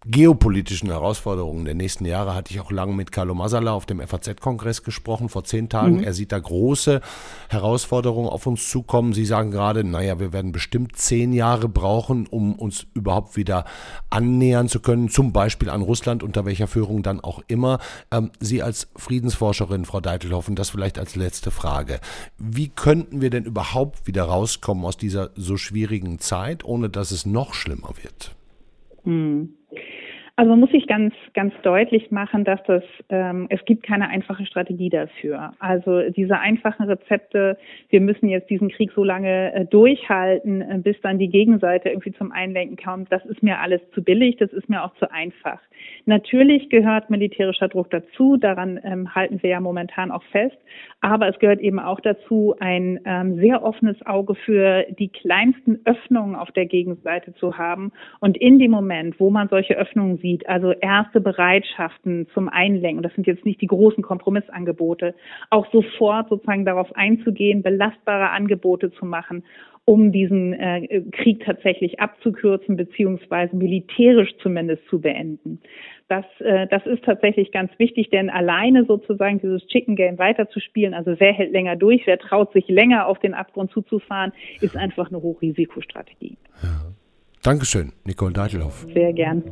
geopolitischen 0.05 0.91
Herausforderungen 0.91 1.65
der 1.65 1.75
nächsten 1.75 2.05
Jahre 2.05 2.35
hatte 2.35 2.53
ich 2.53 2.61
auch 2.61 2.73
lange 2.73 2.93
mit 2.93 3.13
Carlo 3.13 3.35
Masala 3.35 3.73
auf 3.73 3.87
dem 3.87 4.01
FAZ-Kongress 4.01 4.83
gesprochen, 4.83 5.29
vor 5.29 5.45
zehn 5.45 5.69
Tagen. 5.69 5.99
Mhm. 5.99 6.05
Er 6.05 6.13
sieht 6.13 6.33
da 6.33 6.39
große 6.39 7.01
Herausforderungen 7.49 8.29
auf 8.29 8.47
uns 8.47 8.69
zukommen. 8.69 9.13
Sie 9.13 9.25
sagen 9.25 9.53
gerade, 9.53 9.85
naja, 9.85 10.19
wir 10.19 10.33
werden 10.33 10.51
bestimmt 10.51 10.97
zehn 10.97 11.33
Jahre 11.33 11.69
brauchen, 11.69 12.27
um 12.27 12.55
uns 12.55 12.87
überhaupt 12.95 13.37
wieder 13.37 13.65
annähern 14.11 14.69
zu 14.69 14.81
können, 14.81 15.09
zum 15.09 15.33
Beispiel 15.33 15.71
an 15.71 15.83
Russland, 15.83 16.23
unter 16.23 16.45
welcher 16.45 16.67
Führung 16.67 17.03
dann 17.03 17.21
auch 17.21 17.41
immer. 17.47 17.79
Ähm, 18.11 18.33
Sie 18.41 18.63
als 18.63 18.89
Friedensforscherin, 18.97 19.85
Frau 19.85 20.01
Deitelhoffen, 20.01 20.57
das 20.57 20.71
vielleicht 20.71 20.99
als 20.99 21.15
letzte 21.15 21.51
Frage. 21.51 22.01
Wie 22.39 22.69
könnten 22.69 23.21
wir 23.21 23.31
denn 23.31 23.45
überhaupt 23.45 24.07
wieder 24.07 24.25
rauskommen 24.25 24.85
aus 24.85 24.97
dieser 24.97 25.31
so 25.37 25.57
schwierigen 25.57 26.19
Zeit, 26.19 26.65
ohne 26.65 26.91
dass 26.91 27.13
es 27.13 27.25
noch 27.25 27.55
schlimmer 27.55 27.91
wird? 28.03 28.35
Mhm. 29.05 29.55
Also 30.35 30.49
man 30.51 30.61
muss 30.61 30.71
sich 30.71 30.87
ganz, 30.87 31.13
ganz 31.35 31.53
deutlich 31.63 32.11
machen, 32.11 32.45
dass 32.45 32.63
das, 32.65 32.83
ähm, 33.11 33.49
es 33.51 33.63
gibt 33.67 33.83
keine 33.83 34.09
einfache 34.09 34.47
Strategie 34.47 34.89
dafür. 34.89 35.53
Also 35.59 36.09
diese 36.09 36.39
einfachen 36.39 36.87
Rezepte, 36.87 37.59
wir 37.91 38.01
müssen 38.01 38.31
jetzt 38.31 38.49
diesen 38.49 38.71
Krieg 38.71 38.93
so 38.95 39.05
lange 39.05 39.53
äh, 39.53 39.67
durchhalten, 39.67 40.63
äh, 40.63 40.79
bis 40.79 40.99
dann 41.03 41.19
die 41.19 41.29
Gegenseite 41.29 41.91
irgendwie 41.91 42.13
zum 42.13 42.33
Einlenken 42.33 42.79
kommt, 42.79 43.13
das 43.13 43.23
ist 43.27 43.43
mir 43.43 43.61
alles 43.61 43.83
zu 43.95 44.03
billig, 44.03 44.37
das 44.39 44.51
ist 44.55 44.71
mir 44.71 44.83
auch 44.83 44.95
zu 44.95 45.11
einfach. 45.13 45.61
Natürlich 46.07 46.71
gehört 46.71 47.11
militärischer 47.11 47.69
Druck 47.69 47.91
dazu, 47.91 48.39
daran 48.39 48.81
ähm, 48.85 49.15
halten 49.15 49.43
wir 49.43 49.51
ja 49.51 49.61
momentan 49.61 50.11
auch 50.11 50.23
fest, 50.25 50.57
aber 51.03 51.29
es 51.29 51.39
gehört 51.41 51.61
eben 51.61 51.79
auch 51.79 52.01
dazu, 52.01 52.55
ein 52.59 53.01
ähm, 53.05 53.37
sehr 53.37 53.63
offenes 53.63 54.01
Auge 54.07 54.35
für 54.35 54.87
die 54.99 55.09
kleinsten 55.09 55.81
Öffnungen 55.85 56.37
auf 56.37 56.51
der 56.53 56.65
Gegenseite 56.65 57.35
zu 57.35 57.59
haben 57.59 57.93
und 58.21 58.39
in 58.39 58.59
dem 58.59 58.71
Moment, 58.71 59.21
wo 59.21 59.29
man 59.29 59.49
solche 59.49 59.75
Öffnungen 59.75 60.19
sieht, 60.23 60.32
also 60.47 60.73
erste 60.73 61.21
Bereitschaften 61.21 62.27
zum 62.35 62.49
Einlenken, 62.49 63.03
das 63.03 63.15
sind 63.15 63.27
jetzt 63.27 63.45
nicht 63.45 63.61
die 63.61 63.67
großen 63.67 64.03
Kompromissangebote, 64.03 65.15
auch 65.51 65.71
sofort 65.73 66.29
sozusagen 66.29 66.65
darauf 66.65 66.95
einzugehen, 66.95 67.63
belastbare 67.63 68.31
Angebote 68.31 68.93
zu 68.93 69.05
machen, 69.05 69.45
um 69.85 70.13
diesen 70.13 70.53
äh, 70.53 71.03
Krieg 71.11 71.45
tatsächlich 71.45 72.01
abzukürzen 72.01 72.77
beziehungsweise 72.77 73.57
militärisch 73.57 74.31
zumindest 74.41 74.87
zu 74.89 75.01
beenden. 75.01 75.61
Das, 76.09 76.25
äh, 76.41 76.67
das 76.69 76.87
ist 76.87 77.05
tatsächlich 77.05 77.51
ganz 77.53 77.71
wichtig, 77.79 78.11
denn 78.11 78.31
alleine 78.31 78.85
sozusagen 78.85 79.41
dieses 79.41 79.67
Chicken 79.67 79.97
Game 79.97 80.19
weiterzuspielen, 80.19 80.95
also 80.95 81.15
wer 81.19 81.33
hält 81.33 81.53
länger 81.53 81.77
durch, 81.77 82.03
wer 82.07 82.19
traut 82.19 82.53
sich 82.53 82.69
länger 82.69 83.07
auf 83.07 83.19
den 83.19 83.35
Abgrund 83.35 83.73
zuzufahren, 83.73 84.33
ist 84.61 84.77
einfach 84.77 85.09
eine 85.09 85.21
Hochrisikostrategie. 85.21 86.37
Ja. 86.63 86.93
Dankeschön, 87.43 87.93
Nicole 88.05 88.33
Deitelhoff. 88.33 88.87
Sehr 88.95 89.13
gern. 89.13 89.43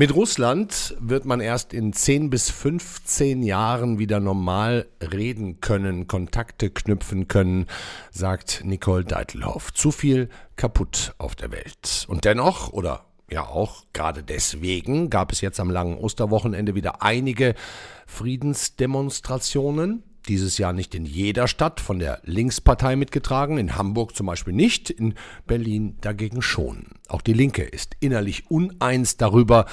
Mit 0.00 0.14
Russland 0.14 0.94
wird 1.00 1.24
man 1.24 1.40
erst 1.40 1.74
in 1.74 1.92
10 1.92 2.30
bis 2.30 2.50
15 2.50 3.42
Jahren 3.42 3.98
wieder 3.98 4.20
normal 4.20 4.86
reden 5.02 5.60
können, 5.60 6.06
Kontakte 6.06 6.70
knüpfen 6.70 7.26
können, 7.26 7.66
sagt 8.12 8.62
Nicole 8.64 9.04
Deitelhoff. 9.04 9.74
Zu 9.74 9.90
viel 9.90 10.28
kaputt 10.54 11.16
auf 11.18 11.34
der 11.34 11.50
Welt. 11.50 12.06
Und 12.06 12.24
dennoch, 12.24 12.72
oder 12.72 13.06
ja 13.28 13.44
auch 13.44 13.86
gerade 13.92 14.22
deswegen, 14.22 15.10
gab 15.10 15.32
es 15.32 15.40
jetzt 15.40 15.58
am 15.58 15.68
langen 15.68 15.98
Osterwochenende 15.98 16.76
wieder 16.76 17.02
einige 17.02 17.56
Friedensdemonstrationen 18.06 20.04
dieses 20.28 20.58
Jahr 20.58 20.72
nicht 20.72 20.94
in 20.94 21.04
jeder 21.04 21.48
Stadt 21.48 21.80
von 21.80 21.98
der 21.98 22.20
Linkspartei 22.24 22.96
mitgetragen, 22.96 23.58
in 23.58 23.76
Hamburg 23.76 24.14
zum 24.14 24.26
Beispiel 24.26 24.54
nicht, 24.54 24.90
in 24.90 25.14
Berlin 25.46 25.96
dagegen 26.00 26.42
schon. 26.42 26.86
Auch 27.08 27.22
die 27.22 27.32
Linke 27.32 27.62
ist 27.62 27.96
innerlich 28.00 28.50
uneins 28.50 29.16
darüber, 29.16 29.66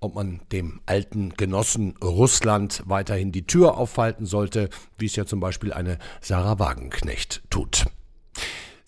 ob 0.00 0.14
man 0.14 0.40
dem 0.50 0.80
alten 0.86 1.34
Genossen 1.34 1.94
Russland 2.02 2.82
weiterhin 2.86 3.32
die 3.32 3.46
Tür 3.46 3.76
aufhalten 3.76 4.24
sollte, 4.24 4.70
wie 4.98 5.06
es 5.06 5.16
ja 5.16 5.26
zum 5.26 5.40
Beispiel 5.40 5.72
eine 5.72 5.98
Sarah 6.20 6.58
Wagenknecht 6.58 7.42
tut. 7.50 7.86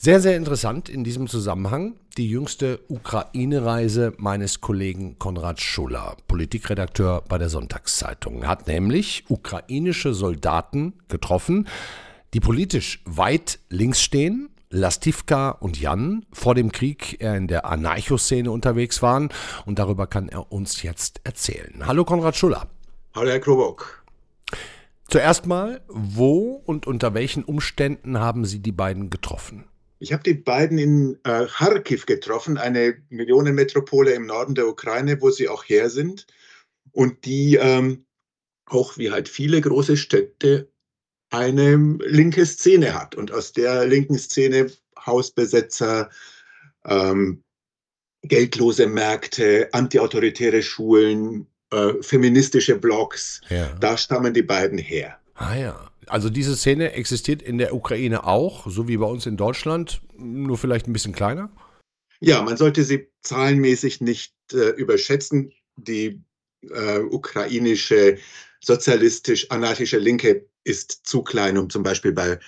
Sehr, 0.04 0.20
sehr 0.20 0.36
interessant 0.36 0.88
in 0.88 1.04
diesem 1.04 1.28
Zusammenhang 1.28 1.94
die 2.16 2.28
jüngste 2.28 2.80
Ukraine-Reise 2.88 4.14
meines 4.16 4.60
Kollegen 4.60 5.16
Konrad 5.20 5.60
Schuller, 5.60 6.16
Politikredakteur 6.26 7.22
bei 7.28 7.38
der 7.38 7.48
Sonntagszeitung. 7.48 8.44
Hat 8.44 8.66
nämlich 8.66 9.22
ukrainische 9.28 10.12
Soldaten 10.12 10.94
getroffen, 11.06 11.68
die 12.34 12.40
politisch 12.40 13.00
weit 13.04 13.60
links 13.68 14.02
stehen, 14.02 14.48
Lastivka 14.70 15.50
und 15.50 15.80
Jan 15.80 16.26
vor 16.32 16.56
dem 16.56 16.72
Krieg 16.72 17.20
in 17.20 17.46
der 17.46 17.66
Anarcho-Szene 17.66 18.50
unterwegs 18.50 19.02
waren 19.02 19.28
und 19.66 19.78
darüber 19.78 20.08
kann 20.08 20.28
er 20.28 20.50
uns 20.50 20.82
jetzt 20.82 21.20
erzählen. 21.22 21.86
Hallo 21.86 22.04
Konrad 22.04 22.36
Schuller. 22.36 22.66
Hallo 23.14 23.30
Herr 23.30 23.38
Krobock. 23.38 24.04
Zuerst 25.06 25.46
mal, 25.46 25.80
wo 25.86 26.60
und 26.66 26.88
unter 26.88 27.14
welchen 27.14 27.44
Umständen 27.44 28.18
haben 28.18 28.44
Sie 28.44 28.58
die 28.58 28.72
beiden 28.72 29.08
getroffen? 29.08 29.66
Ich 30.02 30.12
habe 30.12 30.24
die 30.24 30.34
beiden 30.34 30.78
in 30.78 31.20
äh, 31.22 31.46
Kharkiv 31.46 32.06
getroffen, 32.06 32.58
eine 32.58 33.00
Millionenmetropole 33.08 34.10
im 34.12 34.26
Norden 34.26 34.56
der 34.56 34.66
Ukraine, 34.66 35.20
wo 35.20 35.30
sie 35.30 35.48
auch 35.48 35.62
her 35.62 35.90
sind 35.90 36.26
und 36.90 37.24
die 37.24 37.54
ähm, 37.54 38.04
auch 38.66 38.98
wie 38.98 39.12
halt 39.12 39.28
viele 39.28 39.60
große 39.60 39.96
Städte 39.96 40.68
eine 41.30 41.76
linke 42.04 42.44
Szene 42.46 42.98
hat 42.98 43.14
und 43.14 43.30
aus 43.30 43.52
der 43.52 43.86
linken 43.86 44.18
Szene 44.18 44.72
Hausbesetzer, 44.98 46.10
ähm, 46.84 47.44
geldlose 48.24 48.88
Märkte, 48.88 49.68
antiautoritäre 49.70 50.64
Schulen, 50.64 51.46
äh, 51.70 51.92
feministische 52.00 52.76
Blogs, 52.76 53.40
ja. 53.50 53.72
da 53.78 53.96
stammen 53.96 54.34
die 54.34 54.42
beiden 54.42 54.78
her. 54.78 55.20
Ah 55.34 55.54
ja. 55.54 55.91
Also 56.06 56.30
diese 56.30 56.56
Szene 56.56 56.92
existiert 56.92 57.42
in 57.42 57.58
der 57.58 57.74
Ukraine 57.74 58.24
auch, 58.24 58.68
so 58.68 58.88
wie 58.88 58.96
bei 58.96 59.06
uns 59.06 59.26
in 59.26 59.36
Deutschland, 59.36 60.02
nur 60.16 60.58
vielleicht 60.58 60.88
ein 60.88 60.92
bisschen 60.92 61.14
kleiner? 61.14 61.50
Ja, 62.20 62.42
man 62.42 62.56
sollte 62.56 62.84
sie 62.84 63.08
zahlenmäßig 63.22 64.00
nicht 64.00 64.34
äh, 64.52 64.70
überschätzen. 64.70 65.52
Die 65.76 66.22
äh, 66.70 66.98
ukrainische 66.98 68.18
sozialistisch-anarchische 68.60 69.98
Linke 69.98 70.46
ist 70.64 71.06
zu 71.06 71.22
klein, 71.22 71.58
um 71.58 71.68
zum 71.68 71.82
Beispiel 71.82 72.12
bei 72.12 72.38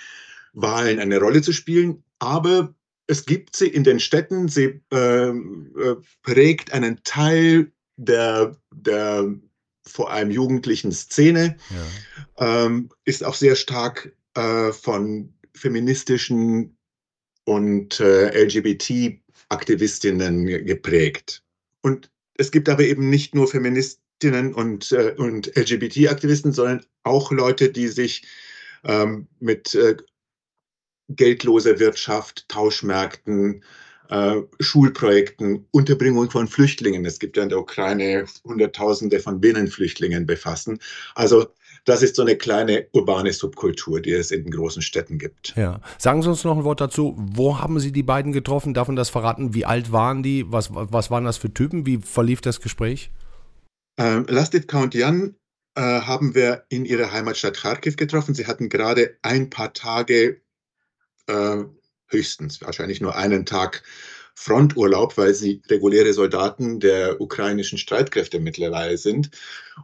Wahlen 0.53 1.01
eine 1.01 1.19
Rolle 1.19 1.43
zu 1.43 1.53
spielen. 1.53 2.05
Aber 2.21 2.75
es 3.07 3.27
gibt 3.27 3.57
sie 3.57 3.69
in 3.69 3.85
den 3.85 4.01
Städten. 4.01 4.49
Sie 4.49 4.81
äh, 4.93 5.29
äh 5.29 5.97
prägt 6.23 6.73
einen 6.73 7.03
Teil 7.03 7.73
der, 7.97 8.57
der 8.73 9.35
vor 9.87 10.11
allem 10.11 10.31
jugendlichen 10.31 10.93
Szene, 10.93 11.57
ja. 12.39 12.67
ähm, 12.67 12.89
ist 13.05 13.25
auch 13.25 13.35
sehr 13.35 13.57
stark 13.57 14.15
äh, 14.35 14.73
von 14.73 15.35
feministischen 15.55 16.77
und 17.45 18.01
äh, 18.01 18.45
LGBT-Aktivistinnen 18.45 20.47
geprägt. 20.65 21.43
Und 21.83 22.11
es 22.37 22.51
gibt 22.51 22.69
aber 22.69 22.83
eben 22.83 23.09
nicht 23.11 23.33
nur 23.35 23.47
Feministinnen 23.47 24.55
und, 24.55 24.91
äh, 24.93 25.15
und 25.17 25.55
LGBT-Aktivisten, 25.57 26.53
sondern 26.53 26.85
auch 27.03 27.31
Leute, 27.31 27.71
die 27.71 27.89
sich 27.89 28.27
ähm, 28.85 29.29
mit 29.39 29.75
äh, 29.75 29.97
geldloser 31.09 31.79
Wirtschaft, 31.79 32.49
Tauschmärkten, 32.49 33.63
äh, 34.09 34.37
Schulprojekten, 34.61 35.67
Unterbringung 35.71 36.31
von 36.31 36.47
Flüchtlingen. 36.47 37.05
Es 37.05 37.19
gibt 37.19 37.37
ja 37.37 37.43
in 37.43 37.49
der 37.49 37.59
Ukraine 37.59 38.27
Hunderttausende 38.45 39.21
von 39.21 39.41
Binnenflüchtlingen 39.41 40.27
befassen. 40.27 40.79
Also 41.15 41.47
das 41.85 42.03
ist 42.03 42.17
so 42.17 42.23
eine 42.23 42.37
kleine 42.37 42.87
urbane 42.93 43.33
Subkultur, 43.33 44.01
die 44.01 44.13
es 44.13 44.31
in 44.31 44.45
den 44.45 44.53
großen 44.53 44.81
Städten 44.81 45.19
gibt. 45.19 45.55
Ja. 45.57 45.81
Sagen 45.99 46.23
Sie 46.23 46.29
uns 46.29 46.45
noch 46.45 46.57
ein 46.57 46.65
Wort 46.65 46.81
dazu. 46.81 47.15
Wo 47.19 47.59
haben 47.59 47.79
Sie 47.79 47.93
die 47.93 48.03
beiden 48.03 48.33
getroffen? 48.33 48.73
Darf 48.75 48.89
man 48.89 48.97
das 48.97 49.11
verraten? 49.11 49.55
Wie 49.55 49.67
alt 49.67 49.93
waren 49.93 50.23
die? 50.23 50.51
Was, 50.51 50.71
was 50.73 51.11
waren 51.11 51.25
das 51.25 51.37
für 51.37 51.53
Typen? 51.53 51.85
Wie 51.85 51.99
verlief 51.99 52.41
das 52.41 52.61
Gespräch? 52.61 53.11
Ähm, 53.99 54.25
Lastivka 54.29 54.83
und 54.83 54.95
Jan 54.95 55.37
äh, 55.75 55.81
haben 55.81 56.35
wir 56.35 56.65
in 56.69 56.85
ihrer 56.85 57.13
Heimatstadt 57.13 57.59
Kharkiv 57.59 57.97
getroffen. 57.97 58.35
Sie 58.35 58.47
hatten 58.47 58.69
gerade 58.71 59.17
ein 59.23 59.51
paar 59.51 59.75
Tage 59.75 60.41
äh, 61.27 61.65
höchstens 62.15 62.63
wahrscheinlich 62.63 63.01
nur 63.01 63.15
einen 63.15 63.45
Tag 63.45 63.83
Fronturlaub, 64.35 65.17
weil 65.17 65.35
sie 65.35 65.63
reguläre 65.71 66.13
Soldaten 66.13 66.81
der 66.81 67.21
ukrainischen 67.21 67.79
Streitkräfte 67.79 68.41
mittlerweile 68.41 68.99
sind. 68.99 69.31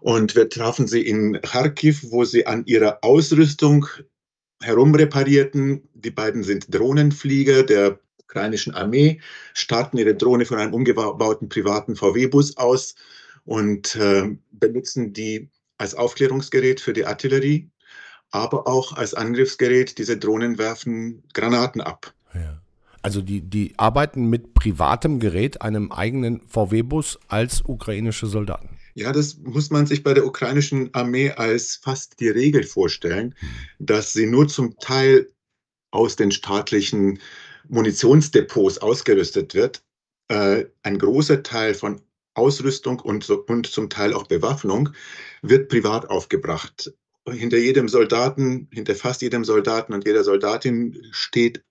Und 0.01 0.35
wir 0.35 0.49
trafen 0.49 0.89
sie 0.89 1.03
in 1.03 1.41
Kharkiv, 1.41 2.05
wo 2.11 2.25
sie 2.25 2.47
an 2.47 2.65
ihrer 2.67 2.99
Ausrüstung 3.03 3.87
herumreparierten. 4.61 5.89
Die 5.95 6.11
beiden 6.11 6.43
sind 6.43 6.75
Drohnenflieger 6.75 7.63
der 7.63 8.01
ukrainischen 8.19 8.75
Armee, 8.75 9.21
starten 9.55 9.99
ihre 9.99 10.15
Drohne 10.15 10.45
von 10.45 10.59
einem 10.59 10.75
umgebauten 10.75 11.49
privaten 11.49 11.97
VW-Bus 11.97 12.57
aus 12.57 12.95
und 13.45 13.97
äh, 13.97 14.37
benutzen 14.53 15.13
die 15.13 15.51
als 15.79 15.95
Aufklärungsgerät 15.95 16.81
für 16.81 16.93
die 16.93 17.07
Artillerie, 17.07 17.71
aber 18.31 18.67
auch 18.69 18.93
als 18.93 19.15
Angriffsgerät. 19.15 19.99
Diese 19.99 20.17
Drohnen 20.19 20.59
werfen 20.59 21.25
Granaten 21.33 21.81
ab. 21.81 22.13
Ja. 22.35 22.61
Also 23.03 23.23
die, 23.23 23.41
die 23.41 23.75
arbeiten 23.79 24.27
mit 24.27 24.53
privatem 24.55 25.21
Gerät, 25.21 25.63
einem 25.63 25.91
eigenen 25.91 26.43
VW-Bus 26.47 27.19
als 27.29 27.63
ukrainische 27.65 28.27
Soldaten. 28.27 28.77
Ja, 28.95 29.13
das 29.13 29.39
muss 29.39 29.71
man 29.71 29.87
sich 29.87 30.03
bei 30.03 30.13
der 30.13 30.27
ukrainischen 30.27 30.93
Armee 30.93 31.31
als 31.31 31.77
fast 31.77 32.21
die 32.21 32.29
Regel 32.29 32.65
vorstellen, 32.65 33.35
hm. 33.39 33.49
dass 33.79 34.13
sie 34.13 34.27
nur 34.27 34.49
zum 34.49 34.77
Teil 34.79 35.29
aus 35.91 36.17
den 36.17 36.31
staatlichen 36.31 37.19
Munitionsdepots 37.69 38.79
ausgerüstet 38.79 39.55
wird. 39.55 39.83
Äh, 40.29 40.67
ein 40.83 40.99
großer 40.99 41.43
Teil 41.43 41.75
von 41.75 42.01
Ausrüstung 42.35 43.01
und, 43.01 43.29
und 43.29 43.67
zum 43.67 43.91
Teil 43.91 44.13
auch 44.13 44.27
Bewaffnung 44.27 44.91
wird 45.43 45.69
privat 45.69 46.09
aufgebracht. 46.11 46.93
Hinter 47.29 47.59
jedem 47.59 47.89
Soldaten, 47.89 48.69
hinter 48.73 48.95
fast 48.95 49.23
jedem 49.23 49.45
Soldaten 49.45 49.93
und 49.93 50.07
jeder 50.07 50.25
Soldatin 50.25 51.01
steht 51.11 51.63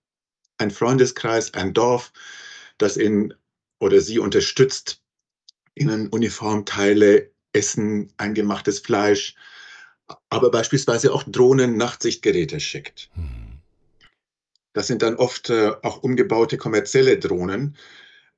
ein 0.60 0.70
Freundeskreis, 0.70 1.54
ein 1.54 1.72
Dorf, 1.72 2.12
das 2.78 2.96
ihn 2.96 3.34
oder 3.78 4.00
sie 4.00 4.18
unterstützt, 4.18 5.02
ihnen 5.74 6.08
Uniformteile, 6.08 7.30
Essen, 7.52 8.12
eingemachtes 8.16 8.78
Fleisch, 8.78 9.34
aber 10.28 10.50
beispielsweise 10.50 11.12
auch 11.12 11.24
Drohnen, 11.24 11.76
Nachtsichtgeräte 11.76 12.60
schickt. 12.60 13.10
Hm. 13.14 13.40
Das 14.72 14.86
sind 14.86 15.02
dann 15.02 15.16
oft 15.16 15.50
äh, 15.50 15.72
auch 15.82 16.02
umgebaute 16.02 16.56
kommerzielle 16.56 17.18
Drohnen, 17.18 17.76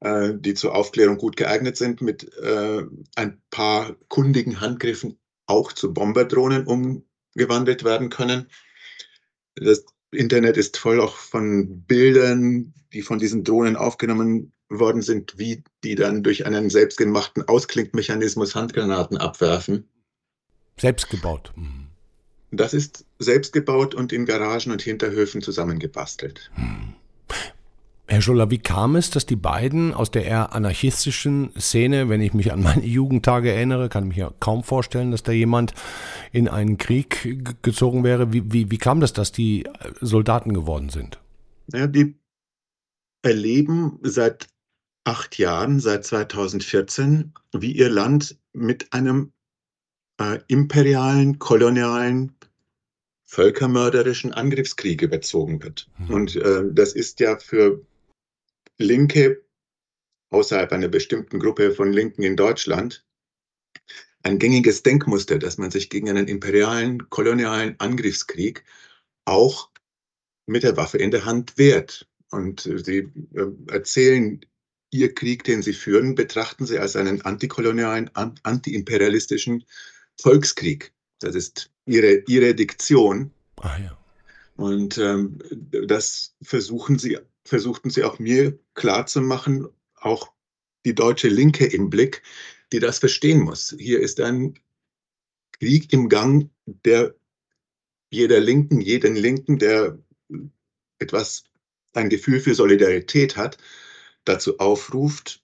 äh, 0.00 0.32
die 0.34 0.54
zur 0.54 0.74
Aufklärung 0.74 1.18
gut 1.18 1.36
geeignet 1.36 1.76
sind, 1.76 2.00
mit 2.00 2.32
äh, 2.38 2.82
ein 3.16 3.42
paar 3.50 3.96
kundigen 4.08 4.60
Handgriffen 4.60 5.18
auch 5.46 5.72
zu 5.72 5.92
Bomberdrohnen 5.92 6.66
umgewandelt 6.66 7.84
werden 7.84 8.08
können. 8.08 8.48
Das 9.56 9.84
Internet 10.12 10.56
ist 10.56 10.76
voll 10.76 11.00
auch 11.00 11.16
von 11.16 11.82
Bildern, 11.82 12.72
die 12.92 13.02
von 13.02 13.18
diesen 13.18 13.44
Drohnen 13.44 13.76
aufgenommen 13.76 14.52
worden 14.68 15.02
sind, 15.02 15.38
wie 15.38 15.62
die 15.84 15.94
dann 15.94 16.22
durch 16.22 16.46
einen 16.46 16.70
selbstgemachten 16.70 17.48
Ausklinkmechanismus 17.48 18.54
Handgranaten 18.54 19.16
abwerfen. 19.16 19.88
Selbstgebaut. 20.78 21.52
Mhm. 21.56 21.88
Das 22.50 22.74
ist 22.74 23.06
selbstgebaut 23.18 23.94
und 23.94 24.12
in 24.12 24.26
Garagen 24.26 24.72
und 24.72 24.82
Hinterhöfen 24.82 25.40
zusammengebastelt. 25.40 26.50
Mhm. 26.56 26.94
Herr 28.12 28.20
Schuller, 28.20 28.50
wie 28.50 28.58
kam 28.58 28.96
es, 28.96 29.08
dass 29.08 29.24
die 29.24 29.36
beiden 29.36 29.94
aus 29.94 30.10
der 30.10 30.26
eher 30.26 30.54
anarchistischen 30.54 31.50
Szene, 31.58 32.10
wenn 32.10 32.20
ich 32.20 32.34
mich 32.34 32.52
an 32.52 32.62
meine 32.62 32.84
Jugendtage 32.84 33.50
erinnere, 33.50 33.88
kann 33.88 34.04
ich 34.04 34.08
mich 34.08 34.18
ja 34.18 34.30
kaum 34.38 34.64
vorstellen, 34.64 35.12
dass 35.12 35.22
da 35.22 35.32
jemand 35.32 35.72
in 36.30 36.46
einen 36.46 36.76
Krieg 36.76 37.62
gezogen 37.62 38.04
wäre. 38.04 38.30
Wie, 38.34 38.52
wie, 38.52 38.70
wie 38.70 38.76
kam 38.76 39.00
das, 39.00 39.14
dass 39.14 39.32
die 39.32 39.64
Soldaten 40.02 40.52
geworden 40.52 40.90
sind? 40.90 41.20
Ja, 41.72 41.86
die 41.86 42.14
erleben 43.22 43.98
seit 44.02 44.46
acht 45.04 45.38
Jahren, 45.38 45.80
seit 45.80 46.04
2014, 46.04 47.32
wie 47.54 47.72
ihr 47.72 47.88
Land 47.88 48.36
mit 48.52 48.92
einem 48.92 49.32
äh, 50.20 50.38
imperialen, 50.48 51.38
kolonialen, 51.38 52.34
völkermörderischen 53.24 54.34
Angriffskrieg 54.34 55.00
überzogen 55.00 55.62
wird. 55.62 55.88
Mhm. 55.96 56.14
Und 56.14 56.36
äh, 56.36 56.64
das 56.70 56.92
ist 56.92 57.18
ja 57.18 57.38
für 57.38 57.80
Linke 58.78 59.44
außerhalb 60.30 60.72
einer 60.72 60.88
bestimmten 60.88 61.38
Gruppe 61.38 61.72
von 61.72 61.92
Linken 61.92 62.22
in 62.22 62.36
Deutschland 62.36 63.04
ein 64.22 64.38
gängiges 64.38 64.82
Denkmuster, 64.82 65.38
dass 65.38 65.58
man 65.58 65.70
sich 65.70 65.90
gegen 65.90 66.08
einen 66.08 66.28
imperialen, 66.28 67.10
kolonialen 67.10 67.74
Angriffskrieg 67.78 68.64
auch 69.24 69.70
mit 70.46 70.62
der 70.62 70.76
Waffe 70.76 70.98
in 70.98 71.10
der 71.10 71.24
Hand 71.24 71.58
wehrt. 71.58 72.08
Und 72.30 72.60
sie 72.60 73.10
äh, 73.34 73.46
erzählen, 73.68 74.40
ihr 74.90 75.14
Krieg, 75.14 75.44
den 75.44 75.62
sie 75.62 75.72
führen, 75.72 76.14
betrachten 76.14 76.66
sie 76.66 76.78
als 76.78 76.96
einen 76.96 77.22
antikolonialen, 77.22 78.10
antiimperialistischen 78.14 79.64
Volkskrieg. 80.20 80.92
Das 81.18 81.34
ist 81.34 81.70
ihre, 81.86 82.22
ihre 82.26 82.54
Diktion. 82.54 83.32
Ah, 83.56 83.78
ja. 83.78 83.98
Und 84.56 84.98
ähm, 84.98 85.38
das 85.86 86.34
versuchen 86.42 86.98
sie 86.98 87.18
versuchten 87.44 87.90
sie 87.90 88.04
auch 88.04 88.18
mir 88.18 88.58
klarzumachen, 88.74 89.68
auch 89.96 90.32
die 90.84 90.94
deutsche 90.94 91.28
Linke 91.28 91.66
im 91.66 91.90
Blick, 91.90 92.22
die 92.72 92.80
das 92.80 92.98
verstehen 92.98 93.40
muss. 93.40 93.74
Hier 93.78 94.00
ist 94.00 94.20
ein 94.20 94.58
Krieg 95.52 95.92
im 95.92 96.08
Gang, 96.08 96.50
der 96.66 97.14
jeder 98.10 98.40
Linken, 98.40 98.80
jeden 98.80 99.16
Linken, 99.16 99.58
der 99.58 99.98
etwas, 100.98 101.44
ein 101.94 102.08
Gefühl 102.08 102.40
für 102.40 102.54
Solidarität 102.54 103.36
hat, 103.36 103.58
dazu 104.24 104.58
aufruft, 104.58 105.42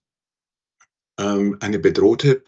ähm, 1.19 1.57
eine 1.61 1.79
bedrohte 1.79 2.45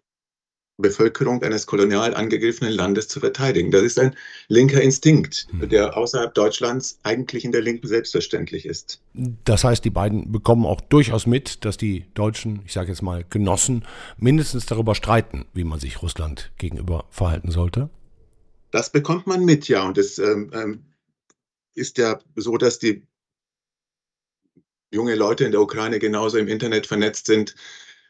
Bevölkerung 0.81 1.43
eines 1.43 1.66
kolonial 1.66 2.14
angegriffenen 2.14 2.73
Landes 2.73 3.09
zu 3.09 3.21
verteidigen. 3.21 3.71
Das 3.71 3.83
ist 3.83 3.99
ein 3.99 4.16
linker 4.49 4.81
Instinkt, 4.81 5.47
hm. 5.51 5.69
der 5.69 5.97
außerhalb 5.97 6.35
Deutschlands 6.35 6.99
eigentlich 7.03 7.45
in 7.45 7.53
der 7.53 7.61
Linken 7.61 7.87
selbstverständlich 7.87 8.66
ist. 8.66 9.01
Das 9.45 9.64
heißt, 9.64 9.85
die 9.85 9.90
beiden 9.90 10.33
bekommen 10.33 10.66
auch 10.66 10.81
durchaus 10.81 11.27
mit, 11.27 11.64
dass 11.64 11.77
die 11.77 12.07
deutschen, 12.14 12.62
ich 12.64 12.73
sage 12.73 12.88
jetzt 12.88 13.03
mal 13.03 13.25
Genossen, 13.29 13.85
mindestens 14.16 14.66
darüber 14.66 14.95
streiten, 14.95 15.47
wie 15.53 15.64
man 15.64 15.81
sich 15.81 16.03
Russland 16.03 16.53
gegenüber 16.59 17.07
verhalten 17.11 17.51
sollte? 17.51 17.90
Das 18.71 18.90
bekommt 18.90 19.27
man 19.27 19.45
mit, 19.45 19.69
ja. 19.69 19.87
Und 19.87 19.99
es 19.99 20.19
ähm, 20.19 20.51
ähm 20.55 20.85
ist 21.75 21.99
ja 21.99 22.19
so, 22.35 22.57
dass 22.57 22.79
die 22.79 23.07
junge 24.93 25.14
Leute 25.14 25.45
in 25.45 25.53
der 25.53 25.61
Ukraine 25.61 25.99
genauso 25.99 26.37
im 26.37 26.49
Internet 26.49 26.87
vernetzt 26.87 27.27
sind 27.27 27.55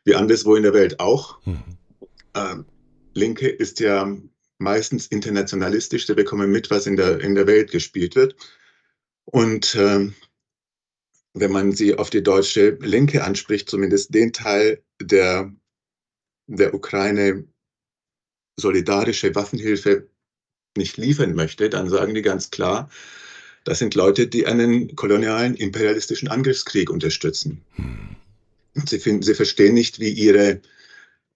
wie 0.05 0.15
anderswo 0.15 0.57
in 0.57 0.63
der 0.63 0.73
Welt 0.73 0.99
auch. 0.99 1.39
Mhm 1.45 1.77
äh, 2.35 2.57
Linke 3.15 3.49
ist 3.49 3.81
ja 3.81 4.17
meistens 4.59 5.07
internationalistisch, 5.07 6.07
da 6.07 6.15
bekommen 6.15 6.51
mit, 6.51 6.71
was 6.71 6.87
in 6.87 6.97
der, 6.97 7.21
in 7.21 7.35
der 7.35 7.47
Welt 7.47 7.71
gespielt 7.71 8.15
wird. 8.15 8.37
Und 9.25 9.75
äh, 9.75 10.11
wenn 11.35 11.53
man 11.53 11.73
sie 11.73 11.95
auf 11.95 12.11
die 12.11 12.23
deutsche 12.23 12.71
Linke 12.81 13.25
anspricht, 13.25 13.71
zumindest 13.71 14.15
den 14.15 14.33
Teil 14.33 14.83
der, 15.01 15.53
der 16.47 16.75
Ukraine 16.75 17.45
solidarische 18.57 19.35
Waffenhilfe 19.35 20.09
nicht 20.77 20.97
liefern 20.97 21.35
möchte, 21.35 21.71
dann 21.71 21.89
sagen 21.89 22.15
die 22.15 22.23
ganz 22.23 22.51
klar, 22.51 22.91
das 23.65 23.79
sind 23.79 23.95
Leute, 23.95 24.27
die 24.27 24.47
einen 24.47 24.95
kolonialen 24.97 25.55
imperialistischen 25.55 26.29
Angriffskrieg 26.29 26.91
unterstützen. 26.91 27.63
Hm. 27.75 28.17
Sie, 28.87 28.99
finden, 28.99 29.23
sie 29.23 29.35
verstehen 29.35 29.75
nicht, 29.75 29.99
wie 29.99 30.11
ihre 30.11 30.61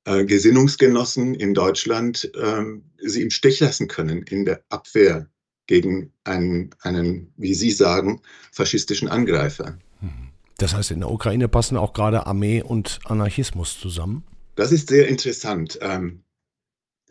äh, 0.05 0.25
Gesinnungsgenossen 0.25 1.35
in 1.35 1.55
Deutschland 1.55 2.31
ähm, 2.41 2.85
sie 2.99 3.23
im 3.23 3.31
Stich 3.31 3.61
lassen 3.61 3.89
können 3.89 4.23
in 4.23 4.45
der 4.45 4.63
Abwehr 4.69 5.29
gegen 5.67 6.13
einen, 6.25 6.71
einen, 6.81 7.33
wie 7.37 7.55
Sie 7.55 7.71
sagen, 7.71 8.21
faschistischen 8.53 9.09
Angreifer. 9.09 9.79
Mhm. 10.01 10.29
Das 10.59 10.75
heißt, 10.75 10.91
in 10.91 11.01
der 11.01 11.11
Ukraine 11.11 11.49
passen 11.49 11.77
auch 11.77 11.95
gerade 11.95 12.27
Armee 12.27 12.63
und 12.63 13.01
Anarchismus 13.05 13.81
zusammen? 13.81 14.25
Das 14.57 14.73
ist 14.73 14.89
sehr 14.89 15.09
interessant. 15.09 15.79
Ähm, 15.81 16.23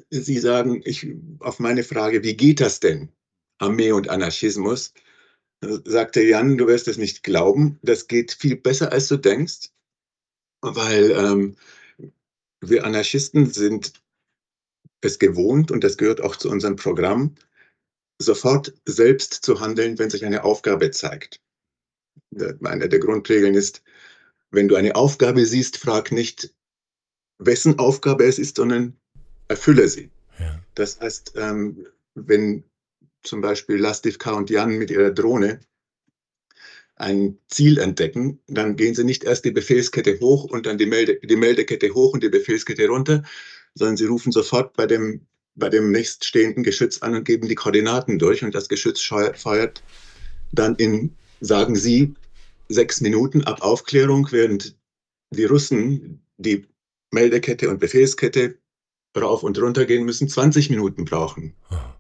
Sie 0.10 0.40
sagen, 0.40 0.82
ich, 0.86 1.08
auf 1.40 1.60
meine 1.60 1.84
Frage, 1.84 2.24
wie 2.24 2.36
geht 2.36 2.62
das 2.62 2.80
denn, 2.80 3.10
Armee 3.58 3.92
und 3.92 4.10
Anarchismus, 4.10 4.94
sagte 5.86 6.24
Jan, 6.24 6.58
du 6.58 6.68
wirst 6.68 6.88
es 6.88 6.98
nicht 6.98 7.24
glauben, 7.24 7.80
das 7.82 8.08
geht 8.08 8.32
viel 8.34 8.56
besser, 8.56 8.92
als 8.92 9.08
du 9.08 9.18
denkst, 9.18 9.70
weil 10.62 11.12
ähm, 11.12 11.56
wir 12.70 12.86
Anarchisten 12.86 13.52
sind 13.52 13.94
es 15.02 15.20
gewohnt, 15.20 15.72
und 15.72 15.84
das 15.84 15.98
gehört 15.98 16.22
auch 16.22 16.36
zu 16.36 16.50
unserem 16.50 16.76
Programm, 16.76 17.36
sofort 18.22 18.74
selbst 18.86 19.34
zu 19.34 19.60
handeln, 19.60 20.00
wenn 20.00 20.10
sich 20.10 20.26
eine 20.26 20.44
Aufgabe 20.44 20.92
zeigt. 20.92 21.42
Eine 22.64 22.90
der 22.90 23.00
Grundregeln 23.00 23.54
ist, 23.54 23.84
wenn 24.52 24.68
du 24.68 24.76
eine 24.76 24.96
Aufgabe 24.96 25.46
siehst, 25.46 25.78
frag 25.78 26.12
nicht, 26.12 26.54
wessen 27.40 27.80
Aufgabe 27.80 28.26
es 28.26 28.40
ist, 28.40 28.56
sondern 28.56 28.98
erfülle 29.48 29.88
sie. 29.88 30.10
Ja. 30.40 30.60
Das 30.76 31.00
heißt, 31.00 31.34
ähm, 31.36 31.88
wenn 32.16 32.64
zum 33.24 33.42
Beispiel 33.42 33.78
Lastiv 33.78 34.20
K. 34.20 34.34
und 34.34 34.50
Jan 34.50 34.78
mit 34.78 34.92
ihrer 34.92 35.12
Drohne 35.12 35.60
ein 36.96 37.38
Ziel 37.48 37.80
entdecken, 37.80 38.40
dann 38.48 38.76
gehen 38.76 38.94
sie 38.94 39.04
nicht 39.04 39.24
erst 39.24 39.46
die 39.46 39.52
Befehlskette 39.52 40.20
hoch 40.20 40.46
und 40.46 40.66
dann 40.66 40.78
die, 40.78 40.86
Melde, 40.86 41.20
die 41.24 41.36
Meldekette 41.36 41.94
hoch 41.94 42.14
und 42.14 42.24
die 42.24 42.30
Befehlskette 42.30 42.88
runter, 42.88 43.24
sondern 43.74 43.98
sie 43.98 44.06
rufen 44.06 44.32
sofort 44.32 44.74
bei 44.74 44.86
dem, 44.86 45.26
bei 45.56 45.70
dem 45.70 45.92
nächststehenden 45.92 46.64
Geschütz 46.64 47.00
an 47.00 47.16
und 47.16 47.26
geben 47.26 47.48
die 47.48 47.56
Koordinaten 47.56 48.20
durch 48.20 48.44
und 48.44 48.54
das 48.54 48.70
Geschütz 48.70 49.02
feuert 49.02 49.84
dann 50.52 50.76
in, 50.76 51.16
sagen 51.42 51.76
sie, 51.76 52.14
sechs 52.70 53.02
Minuten 53.02 53.44
ab 53.44 53.62
Aufklärung, 53.62 54.28
während 54.32 54.76
die 55.32 55.46
Russen 55.46 56.22
die 56.38 56.68
Meldekette 57.12 57.70
und 57.70 57.80
Befehlskette 57.80 58.58
rauf 59.18 59.44
und 59.44 59.60
runter 59.60 59.86
gehen 59.86 60.06
müssen, 60.06 60.28
20 60.28 60.70
Minuten 60.70 61.06
brauchen. 61.06 61.54
Ah. 61.70 61.96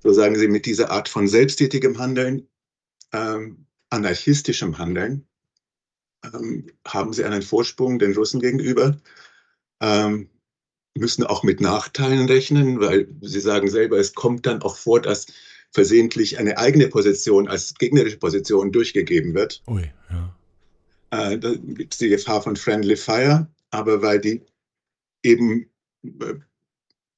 So 0.00 0.12
sagen 0.12 0.36
sie, 0.36 0.48
mit 0.48 0.66
dieser 0.66 0.90
Art 0.90 1.08
von 1.08 1.28
selbsttätigem 1.28 1.98
Handeln 1.98 2.48
ähm, 3.12 3.66
anarchistischem 3.92 4.78
Handeln 4.78 5.26
ähm, 6.24 6.66
haben 6.86 7.12
sie 7.12 7.24
einen 7.24 7.42
Vorsprung 7.42 7.98
den 7.98 8.14
Russen 8.14 8.40
gegenüber, 8.40 8.96
ähm, 9.80 10.28
müssen 10.94 11.24
auch 11.24 11.42
mit 11.42 11.60
Nachteilen 11.60 12.26
rechnen, 12.26 12.80
weil 12.80 13.08
sie 13.20 13.40
sagen 13.40 13.68
selber, 13.68 13.98
es 13.98 14.14
kommt 14.14 14.46
dann 14.46 14.62
auch 14.62 14.76
vor, 14.76 15.00
dass 15.00 15.26
versehentlich 15.70 16.38
eine 16.38 16.58
eigene 16.58 16.88
Position 16.88 17.48
als 17.48 17.74
gegnerische 17.74 18.18
Position 18.18 18.72
durchgegeben 18.72 19.34
wird. 19.34 19.62
Ui, 19.66 19.90
ja. 20.10 20.36
Äh, 21.10 21.38
da 21.38 21.54
gibt 21.54 21.94
es 21.94 21.98
die 21.98 22.08
Gefahr 22.08 22.42
von 22.42 22.56
Friendly 22.56 22.96
Fire, 22.96 23.48
aber 23.70 24.02
weil 24.02 24.20
die 24.20 24.42
eben 25.22 25.70
äh, 26.04 26.34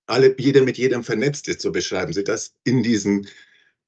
alle, 0.06 0.34
jeder 0.38 0.62
mit 0.62 0.78
jedem 0.78 1.02
vernetzt 1.02 1.48
ist, 1.48 1.62
so 1.62 1.72
beschreiben 1.72 2.12
sie 2.12 2.24
das, 2.24 2.54
in 2.64 2.82
diesen 2.82 3.26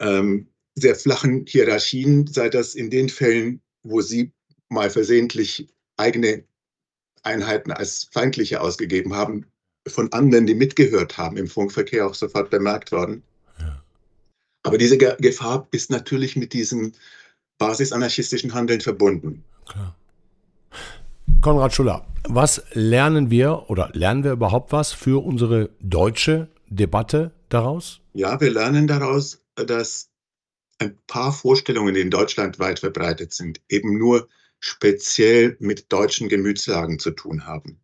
ähm, 0.01 0.49
sehr 0.77 0.95
flachen 0.95 1.45
Hierarchien 1.47 2.27
sei 2.27 2.49
das 2.49 2.75
in 2.75 2.91
den 2.91 3.09
Fällen 3.09 3.63
wo 3.89 4.01
Sie 4.01 4.33
mal 4.69 4.91
versehentlich 4.91 5.69
eigene 5.97 6.45
Einheiten 7.23 7.73
als 7.73 8.09
feindliche 8.13 8.61
ausgegeben 8.61 9.15
haben, 9.15 9.47
von 9.87 10.13
anderen, 10.13 10.47
die 10.47 10.55
mitgehört 10.55 11.17
haben, 11.17 11.37
im 11.37 11.47
Funkverkehr 11.47 12.07
auch 12.07 12.15
sofort 12.15 12.51
bemerkt 12.51 12.93
worden. 12.93 13.23
Ja. 13.59 13.83
Aber 14.65 14.79
diese 14.79 14.99
Gefahr 14.99 15.69
ist 15.71 15.91
natürlich 15.91 16.37
mit 16.37 16.53
diesem 16.53 16.93
basisanarchistischen 17.59 18.53
Handeln 18.53 18.81
verbunden. 18.81 19.45
Klar. 19.67 19.97
Konrad 21.41 21.73
Schuller, 21.73 22.07
was 22.29 22.63
lernen 22.73 23.31
wir 23.31 23.71
oder 23.71 23.91
lernen 23.93 24.25
wir 24.25 24.33
überhaupt 24.33 24.73
was 24.73 24.93
für 24.93 25.25
unsere 25.25 25.71
deutsche 25.81 26.49
Debatte 26.69 27.33
daraus? 27.49 28.01
Ja, 28.15 28.41
wir 28.41 28.51
lernen 28.51 28.89
daraus, 28.89 29.45
dass 29.55 30.11
ein 30.79 30.97
paar 31.07 31.33
Vorstellungen, 31.33 31.95
die 31.95 32.01
in 32.01 32.11
Deutschland 32.11 32.59
weit 32.59 32.81
verbreitet 32.81 33.33
sind, 33.33 33.61
eben 33.69 33.99
nur 33.99 34.29
speziell 34.61 35.57
mit 35.59 35.93
deutschen 35.93 36.29
Gemütslagen 36.29 36.99
zu 36.99 37.11
tun 37.11 37.47
haben. 37.47 37.81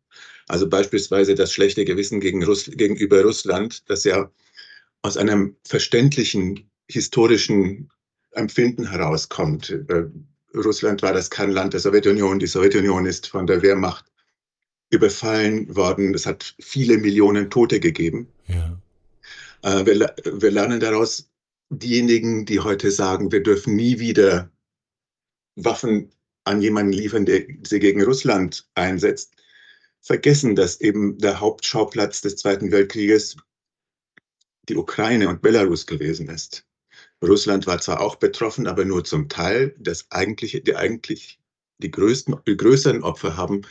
Also 0.48 0.68
beispielsweise 0.68 1.34
das 1.34 1.52
schlechte 1.52 1.84
Gewissen 1.84 2.20
gegen 2.20 2.44
Russ 2.44 2.66
gegenüber 2.66 3.22
Russland, 3.22 3.88
das 3.88 4.04
ja 4.04 4.30
aus 5.02 5.16
einem 5.16 5.56
verständlichen 5.64 6.70
historischen 6.88 7.90
Empfinden 8.32 8.90
herauskommt. 8.90 9.70
Äh, 9.70 10.04
Russland 10.54 11.02
war 11.02 11.12
das 11.12 11.30
Kernland 11.30 11.72
der 11.72 11.80
Sowjetunion. 11.80 12.38
Die 12.38 12.46
Sowjetunion 12.46 13.06
ist 13.06 13.26
von 13.26 13.46
der 13.46 13.62
Wehrmacht 13.62 14.04
überfallen 14.90 15.74
worden. 15.74 16.14
Es 16.14 16.26
hat 16.26 16.54
viele 16.60 16.98
Millionen 16.98 17.50
Tote 17.50 17.80
gegeben. 17.80 18.28
Ja. 18.46 18.78
Äh, 19.62 19.86
wir, 19.86 20.14
wir 20.24 20.50
lernen 20.50 20.80
daraus, 20.80 21.28
diejenigen, 21.78 22.44
die 22.44 22.60
heute 22.60 22.90
sagen, 22.90 23.32
wir 23.32 23.42
dürfen 23.42 23.76
nie 23.76 23.98
wieder 23.98 24.50
Waffen 25.56 26.12
an 26.44 26.60
jemanden 26.60 26.92
liefern, 26.92 27.24
der 27.24 27.46
sie 27.64 27.78
gegen 27.78 28.02
Russland 28.02 28.68
einsetzt, 28.74 29.34
vergessen, 30.00 30.56
dass 30.56 30.80
eben 30.80 31.18
der 31.18 31.40
Hauptschauplatz 31.40 32.20
des 32.20 32.36
Zweiten 32.36 32.72
Weltkrieges 32.72 33.36
die 34.68 34.76
Ukraine 34.76 35.28
und 35.28 35.42
Belarus 35.42 35.86
gewesen 35.86 36.28
ist. 36.28 36.66
Russland 37.22 37.66
war 37.66 37.80
zwar 37.80 38.00
auch 38.00 38.16
betroffen, 38.16 38.66
aber 38.66 38.84
nur 38.84 39.04
zum 39.04 39.28
Teil. 39.28 39.74
Das 39.78 40.10
eigentliche, 40.10 40.60
die 40.60 40.76
eigentlich 40.76 41.40
die 41.78 41.90
größten, 41.90 42.36
die 42.46 42.56
größeren 42.56 43.02
Opfer 43.02 43.36
haben 43.36 43.62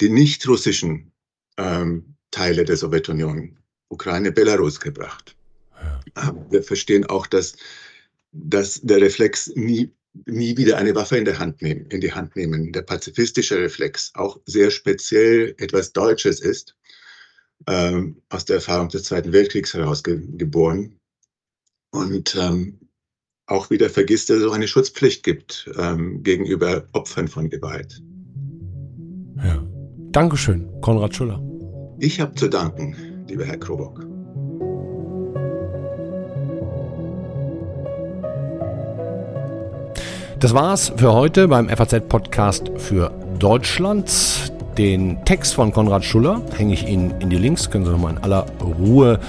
die 0.00 0.10
nicht 0.10 0.46
russischen 0.48 1.12
ähm, 1.56 2.16
Teile 2.30 2.64
der 2.64 2.76
Sowjetunion, 2.76 3.56
Ukraine, 3.88 4.32
Belarus 4.32 4.80
gebracht. 4.80 5.33
Ja. 6.16 6.34
Wir 6.50 6.62
verstehen 6.62 7.06
auch, 7.06 7.26
dass, 7.26 7.56
dass 8.32 8.80
der 8.82 9.00
Reflex 9.00 9.48
nie, 9.54 9.92
nie 10.26 10.56
wieder 10.56 10.78
eine 10.78 10.94
Waffe 10.94 11.16
in, 11.16 11.24
der 11.24 11.38
Hand 11.38 11.62
nehmen, 11.62 11.86
in 11.86 12.00
die 12.00 12.12
Hand 12.12 12.36
nehmen, 12.36 12.72
der 12.72 12.82
pazifistische 12.82 13.58
Reflex 13.58 14.12
auch 14.14 14.40
sehr 14.46 14.70
speziell 14.70 15.54
etwas 15.58 15.92
Deutsches 15.92 16.40
ist, 16.40 16.76
ähm, 17.66 18.22
aus 18.28 18.44
der 18.44 18.56
Erfahrung 18.56 18.88
des 18.88 19.04
Zweiten 19.04 19.32
Weltkriegs 19.32 19.74
herausgeboren 19.74 20.98
und 21.90 22.36
ähm, 22.36 22.78
auch 23.46 23.70
wieder 23.70 23.90
vergisst, 23.90 24.30
dass 24.30 24.38
es 24.38 24.44
auch 24.44 24.54
eine 24.54 24.68
Schutzpflicht 24.68 25.22
gibt 25.22 25.70
ähm, 25.78 26.22
gegenüber 26.22 26.88
Opfern 26.92 27.28
von 27.28 27.50
Gewalt. 27.50 28.02
Ja. 29.36 29.66
Dankeschön, 30.12 30.68
Konrad 30.80 31.14
Schuller. 31.14 31.42
Ich 31.98 32.20
habe 32.20 32.34
zu 32.34 32.48
danken, 32.48 33.24
lieber 33.28 33.44
Herr 33.44 33.58
Krobock. 33.58 34.13
Das 40.44 40.52
war's 40.52 40.92
für 40.94 41.14
heute 41.14 41.48
beim 41.48 41.70
FAZ-Podcast 41.70 42.70
für 42.76 43.10
Deutschland. 43.38 44.12
Den 44.76 45.24
Text 45.24 45.54
von 45.54 45.72
Konrad 45.72 46.04
Schuller 46.04 46.42
hänge 46.54 46.74
ich 46.74 46.86
Ihnen 46.86 47.18
in 47.22 47.30
die 47.30 47.38
Links, 47.38 47.70
können 47.70 47.86
Sie 47.86 47.90
nochmal 47.90 48.12
in 48.12 48.22
aller 48.22 48.44
Ruhe 48.62 49.20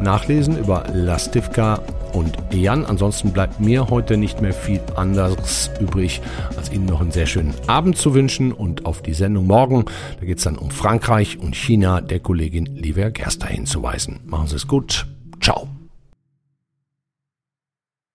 nachlesen 0.00 0.58
über 0.58 0.84
Lastivka 0.94 1.78
und 2.14 2.38
Jan. 2.52 2.86
Ansonsten 2.86 3.32
bleibt 3.32 3.60
mir 3.60 3.90
heute 3.90 4.16
nicht 4.16 4.40
mehr 4.40 4.54
viel 4.54 4.80
anderes 4.96 5.70
übrig, 5.78 6.22
als 6.56 6.72
Ihnen 6.72 6.86
noch 6.86 7.02
einen 7.02 7.12
sehr 7.12 7.26
schönen 7.26 7.52
Abend 7.66 7.98
zu 7.98 8.14
wünschen 8.14 8.50
und 8.50 8.86
auf 8.86 9.02
die 9.02 9.12
Sendung 9.12 9.46
morgen. 9.46 9.84
Da 10.20 10.24
geht 10.24 10.38
es 10.38 10.44
dann 10.44 10.56
um 10.56 10.70
Frankreich 10.70 11.38
und 11.38 11.54
China 11.54 12.00
der 12.00 12.20
Kollegin 12.20 12.64
Livia 12.64 13.10
Gerster 13.10 13.48
hinzuweisen. 13.48 14.20
Machen 14.24 14.46
Sie 14.46 14.56
es 14.56 14.66
gut. 14.66 15.06
Ciao. 15.38 15.68